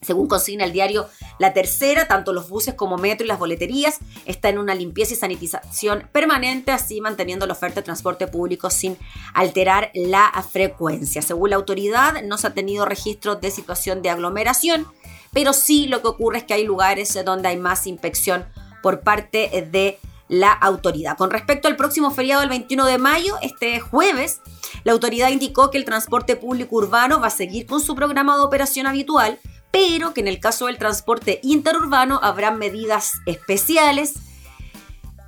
Según 0.00 0.28
consigna 0.28 0.64
el 0.64 0.72
diario 0.72 1.08
La 1.38 1.52
Tercera, 1.52 2.06
tanto 2.06 2.32
los 2.32 2.48
buses 2.48 2.74
como 2.74 2.96
metro 2.98 3.24
y 3.24 3.28
las 3.28 3.38
boleterías 3.38 3.98
están 4.26 4.54
en 4.54 4.58
una 4.58 4.74
limpieza 4.74 5.14
y 5.14 5.16
sanitización 5.16 6.08
permanente, 6.12 6.70
así 6.70 7.00
manteniendo 7.00 7.46
la 7.46 7.54
oferta 7.54 7.80
de 7.80 7.84
transporte 7.84 8.28
público 8.28 8.70
sin 8.70 8.96
alterar 9.34 9.90
la 9.94 10.30
frecuencia. 10.50 11.20
Según 11.20 11.50
la 11.50 11.56
autoridad, 11.56 12.22
no 12.22 12.38
se 12.38 12.46
ha 12.46 12.54
tenido 12.54 12.84
registro 12.84 13.36
de 13.36 13.50
situación 13.50 14.02
de 14.02 14.10
aglomeración, 14.10 14.86
pero 15.32 15.52
sí 15.52 15.86
lo 15.88 16.00
que 16.00 16.08
ocurre 16.08 16.38
es 16.38 16.44
que 16.44 16.54
hay 16.54 16.64
lugares 16.64 17.18
donde 17.24 17.48
hay 17.48 17.56
más 17.56 17.86
inspección 17.86 18.46
por 18.82 19.00
parte 19.00 19.68
de 19.70 19.98
la 20.28 20.52
autoridad. 20.52 21.16
Con 21.16 21.30
respecto 21.30 21.68
al 21.68 21.76
próximo 21.76 22.10
feriado 22.10 22.40
del 22.40 22.50
21 22.50 22.86
de 22.86 22.98
mayo, 22.98 23.36
este 23.42 23.80
jueves, 23.80 24.40
la 24.84 24.92
autoridad 24.92 25.30
indicó 25.30 25.70
que 25.70 25.78
el 25.78 25.84
transporte 25.84 26.36
público 26.36 26.76
urbano 26.76 27.20
va 27.20 27.28
a 27.28 27.30
seguir 27.30 27.66
con 27.66 27.80
su 27.80 27.94
programa 27.94 28.36
de 28.36 28.42
operación 28.42 28.86
habitual, 28.86 29.38
pero 29.70 30.14
que 30.14 30.20
en 30.20 30.28
el 30.28 30.40
caso 30.40 30.66
del 30.66 30.78
transporte 30.78 31.40
interurbano 31.42 32.20
habrá 32.22 32.50
medidas 32.50 33.12
especiales 33.26 34.14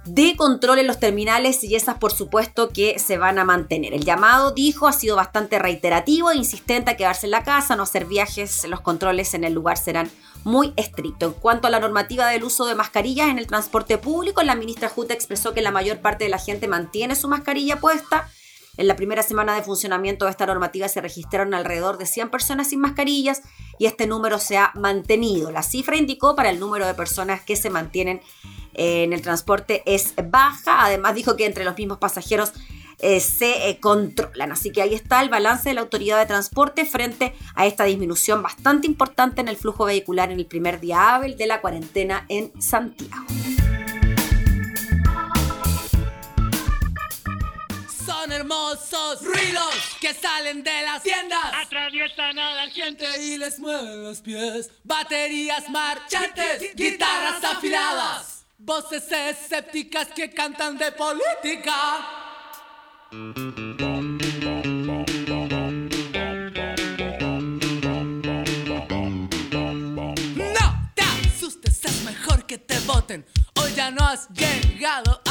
de 0.05 0.35
control 0.37 0.79
en 0.79 0.87
los 0.87 0.99
terminales 0.99 1.63
y 1.63 1.75
esas 1.75 1.99
por 1.99 2.13
supuesto 2.13 2.71
que 2.71 2.99
se 2.99 3.19
van 3.19 3.39
a 3.39 3.45
mantener. 3.45 3.93
El 3.93 4.05
llamado, 4.05 4.53
dijo, 4.53 4.89
ha 4.89 4.93
sido 4.93 5.17
bastante 5.17 5.59
reiterativo 5.59 6.31
e 6.31 6.37
insistente 6.37 6.91
a 6.91 6.97
quedarse 6.97 7.27
en 7.27 7.33
la 7.33 7.45
casa, 7.45 7.77
no 7.77 7.83
hacer 7.83 8.07
viajes, 8.07 8.67
los 8.67 8.81
controles 8.81 9.35
en 9.35 9.45
el 9.45 9.53
lugar 9.53 9.77
serán 9.77 10.11
muy 10.43 10.73
estrictos. 10.77 11.35
En 11.35 11.41
cuanto 11.41 11.67
a 11.67 11.71
la 11.71 11.81
normativa 11.81 12.27
del 12.27 12.45
uso 12.45 12.65
de 12.65 12.75
mascarillas 12.75 13.29
en 13.29 13.39
el 13.39 13.47
transporte 13.47 13.99
público, 13.99 14.43
la 14.43 14.55
ministra 14.55 14.89
Juta 14.89 15.13
expresó 15.13 15.53
que 15.53 15.61
la 15.61 15.71
mayor 15.71 15.99
parte 15.99 16.25
de 16.25 16.31
la 16.31 16.39
gente 16.39 16.67
mantiene 16.67 17.15
su 17.15 17.29
mascarilla 17.29 17.77
puesta 17.77 18.29
en 18.77 18.87
la 18.87 18.97
primera 18.97 19.23
semana 19.23 19.55
de 19.55 19.63
funcionamiento 19.63 20.25
de 20.25 20.31
esta 20.31 20.47
normativa 20.47 20.89
se 20.89 21.01
registraron 21.01 21.55
alrededor 21.55 21.99
de 21.99 22.07
100 22.07 22.31
personas 22.31 22.69
sin 22.69 22.81
mascarillas 22.81 23.43
y 23.79 23.87
este 23.87 24.07
número 24.07 24.39
se 24.39 24.59
ha 24.59 24.73
mantenido. 24.75 25.51
La 25.51 25.63
cifra 25.63 25.97
indicó 25.97 26.37
para 26.37 26.51
el 26.51 26.61
número 26.61 26.87
de 26.87 26.95
personas 26.95 27.43
que 27.43 27.57
se 27.57 27.71
mantienen 27.71 28.21
eh, 28.75 29.05
en 29.05 29.13
el 29.13 29.23
transporte 29.23 29.83
es 29.87 30.15
baja. 30.31 30.85
Además 30.85 31.15
dijo 31.15 31.37
que 31.37 31.47
entre 31.47 31.65
los 31.65 31.77
mismos 31.77 31.99
pasajeros 31.99 32.53
eh, 32.99 33.21
se 33.21 33.69
eh, 33.69 33.81
controlan. 33.81 34.53
Así 34.53 34.71
que 34.71 34.83
ahí 34.83 34.95
está 34.95 35.23
el 35.23 35.31
balance 35.31 35.69
de 35.71 35.75
la 35.75 35.81
autoridad 35.81 36.19
de 36.19 36.27
transporte 36.27 36.85
frente 36.85 37.35
a 37.55 37.67
esta 37.67 37.85
disminución 37.85 38.43
bastante 38.43 38.87
importante 38.87 39.41
en 39.41 39.49
el 39.49 39.57
flujo 39.57 39.85
vehicular 39.85 40.31
en 40.31 40.39
el 40.39 40.47
primer 40.47 40.81
día 40.81 41.15
hábil 41.15 41.37
de 41.37 41.47
la 41.47 41.61
cuarentena 41.61 42.27
en 42.29 42.53
Santiago. 42.61 43.27
Hermosos 48.51 49.23
ruidos 49.23 49.75
que 50.01 50.13
salen 50.13 50.63
de 50.63 50.83
las 50.83 51.03
tiendas. 51.03 51.39
Atraviesan 51.55 52.39
a 52.39 52.55
la 52.55 52.71
gente 52.71 53.07
y 53.23 53.39
les 53.39 53.59
mueven 53.61 54.03
los 54.03 54.21
pies. 54.21 54.71
Baterías 54.83 55.69
marchantes, 55.71 56.75
guitarras 56.75 57.43
afiladas. 57.45 58.45
Voces 58.59 59.11
escépticas 59.11 60.09
que 60.09 60.31
cantan 60.31 60.77
de 60.77 60.93
política. 60.93 61.99
No 70.37 70.91
te 70.95 71.03
asustes, 71.03 71.85
es 71.85 72.05
mejor 72.05 72.45
que 72.47 72.59
te 72.59 72.79
voten. 72.81 73.25
Hoy 73.55 73.73
ya 73.75 73.91
no 73.91 74.05
has 74.05 74.29
llegado 74.31 75.23
a 75.27 75.30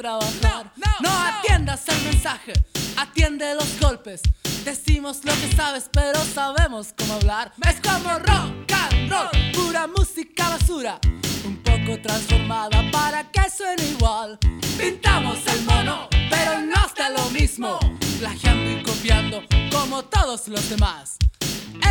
trabajar. 0.00 0.72
No, 1.02 1.10
atiendas 1.10 1.86
el 1.88 2.02
mensaje, 2.04 2.54
atiende 2.96 3.54
los 3.54 3.78
golpes. 3.78 4.22
Decimos 4.64 5.20
lo 5.24 5.32
que 5.32 5.54
sabes, 5.54 5.90
pero 5.92 6.18
sabemos 6.24 6.94
cómo 6.96 7.14
hablar. 7.14 7.52
Es 7.68 7.80
como 7.82 8.18
rock 8.18 8.72
and 8.72 9.10
roll, 9.10 9.52
pura 9.52 9.86
música 9.86 10.48
basura. 10.48 10.98
Un 11.44 11.56
poco 11.62 12.00
transformada 12.00 12.82
para 12.90 13.30
que 13.30 13.42
suene 13.54 13.84
igual. 13.90 14.38
Pintamos 14.78 15.38
el 15.46 15.62
mono, 15.64 16.08
pero 16.30 16.60
no 16.60 16.86
está 16.86 17.10
lo 17.10 17.28
mismo. 17.30 17.78
Plagiando 18.18 18.70
y 18.70 18.82
copiando 18.82 19.42
como 19.70 20.02
todos 20.04 20.48
los 20.48 20.70
demás. 20.70 21.18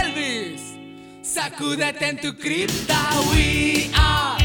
Elvis, 0.02 0.62
sacúdete 1.22 2.10
en 2.10 2.22
tu 2.22 2.36
cripta. 2.36 2.98
We 3.32 3.92
are 3.96 4.39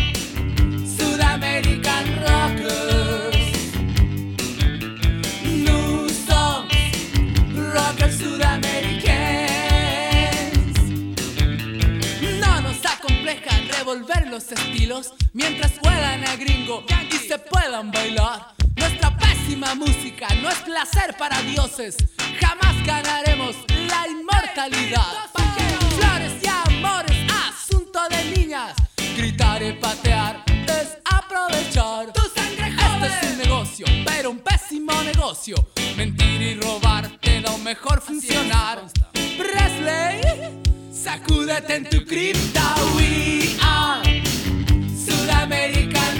los 14.34 14.50
estilos 14.50 15.14
mientras 15.32 15.78
juegan 15.78 16.26
a 16.26 16.34
gringo 16.34 16.84
y 17.08 17.16
se 17.28 17.38
puedan 17.38 17.92
bailar. 17.92 18.54
Nuestra 18.74 19.16
pésima 19.16 19.76
música 19.76 20.26
no 20.42 20.50
es 20.50 20.58
placer 20.58 21.14
para 21.16 21.40
dioses. 21.42 21.96
Jamás 22.40 22.84
ganaremos 22.84 23.54
la 23.86 24.08
inmortalidad. 24.08 25.30
Flores 25.96 26.32
y 26.42 26.48
amores, 26.48 27.16
asunto 27.48 28.00
de 28.10 28.36
niñas. 28.36 28.74
Gritar 29.16 29.62
y 29.62 29.74
patear 29.74 30.42
es 30.66 30.98
aprovechar. 31.04 32.12
Tu 32.12 32.22
sangre 32.34 32.74
Este 32.76 33.06
es 33.06 33.32
un 33.32 33.38
negocio, 33.38 33.86
pero 34.04 34.30
un 34.32 34.40
pésimo 34.40 35.00
negocio. 35.04 35.68
Mentir 35.96 36.42
y 36.42 36.54
robar 36.56 37.08
te 37.20 37.40
lo 37.40 37.56
mejor 37.58 38.02
funcionar. 38.02 38.82
Presley, 39.12 40.20
sacúdete 40.92 41.76
en 41.76 41.88
tu 41.88 42.04
cripta. 42.04 42.74
We 42.96 43.56
are 43.62 44.23
Sudamerican 45.24 46.14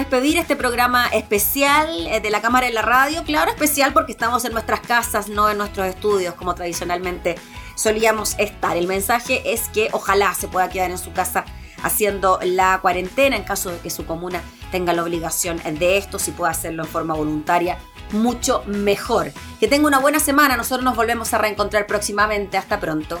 despedir 0.00 0.38
este 0.38 0.56
programa 0.56 1.06
especial 1.08 2.06
eh, 2.06 2.20
de 2.20 2.30
la 2.30 2.40
Cámara 2.40 2.66
en 2.66 2.74
la 2.74 2.82
Radio. 2.82 3.22
Claro, 3.24 3.50
especial 3.50 3.92
porque 3.92 4.12
estamos 4.12 4.44
en 4.44 4.52
nuestras 4.52 4.80
casas, 4.80 5.28
no 5.28 5.48
en 5.48 5.58
nuestros 5.58 5.86
estudios, 5.86 6.34
como 6.34 6.54
tradicionalmente 6.54 7.36
solíamos 7.76 8.34
estar. 8.38 8.76
El 8.76 8.86
mensaje 8.88 9.52
es 9.52 9.68
que 9.68 9.88
ojalá 9.92 10.34
se 10.34 10.48
pueda 10.48 10.68
quedar 10.68 10.90
en 10.90 10.98
su 10.98 11.12
casa 11.12 11.44
haciendo 11.82 12.38
la 12.42 12.78
cuarentena 12.80 13.36
en 13.36 13.44
caso 13.44 13.70
de 13.70 13.78
que 13.78 13.90
su 13.90 14.04
comuna 14.06 14.42
tenga 14.70 14.92
la 14.92 15.02
obligación 15.02 15.60
de 15.78 15.98
esto, 15.98 16.18
si 16.18 16.30
puede 16.30 16.50
hacerlo 16.50 16.84
en 16.84 16.88
forma 16.88 17.14
voluntaria, 17.14 17.78
mucho 18.12 18.62
mejor. 18.66 19.32
Que 19.60 19.68
tenga 19.68 19.86
una 19.86 19.98
buena 19.98 20.20
semana, 20.20 20.56
nosotros 20.56 20.84
nos 20.84 20.96
volvemos 20.96 21.32
a 21.34 21.38
reencontrar 21.38 21.86
próximamente. 21.86 22.56
Hasta 22.56 22.80
pronto. 22.80 23.20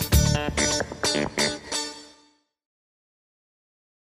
Thank 0.57 1.41
you. 1.41 1.60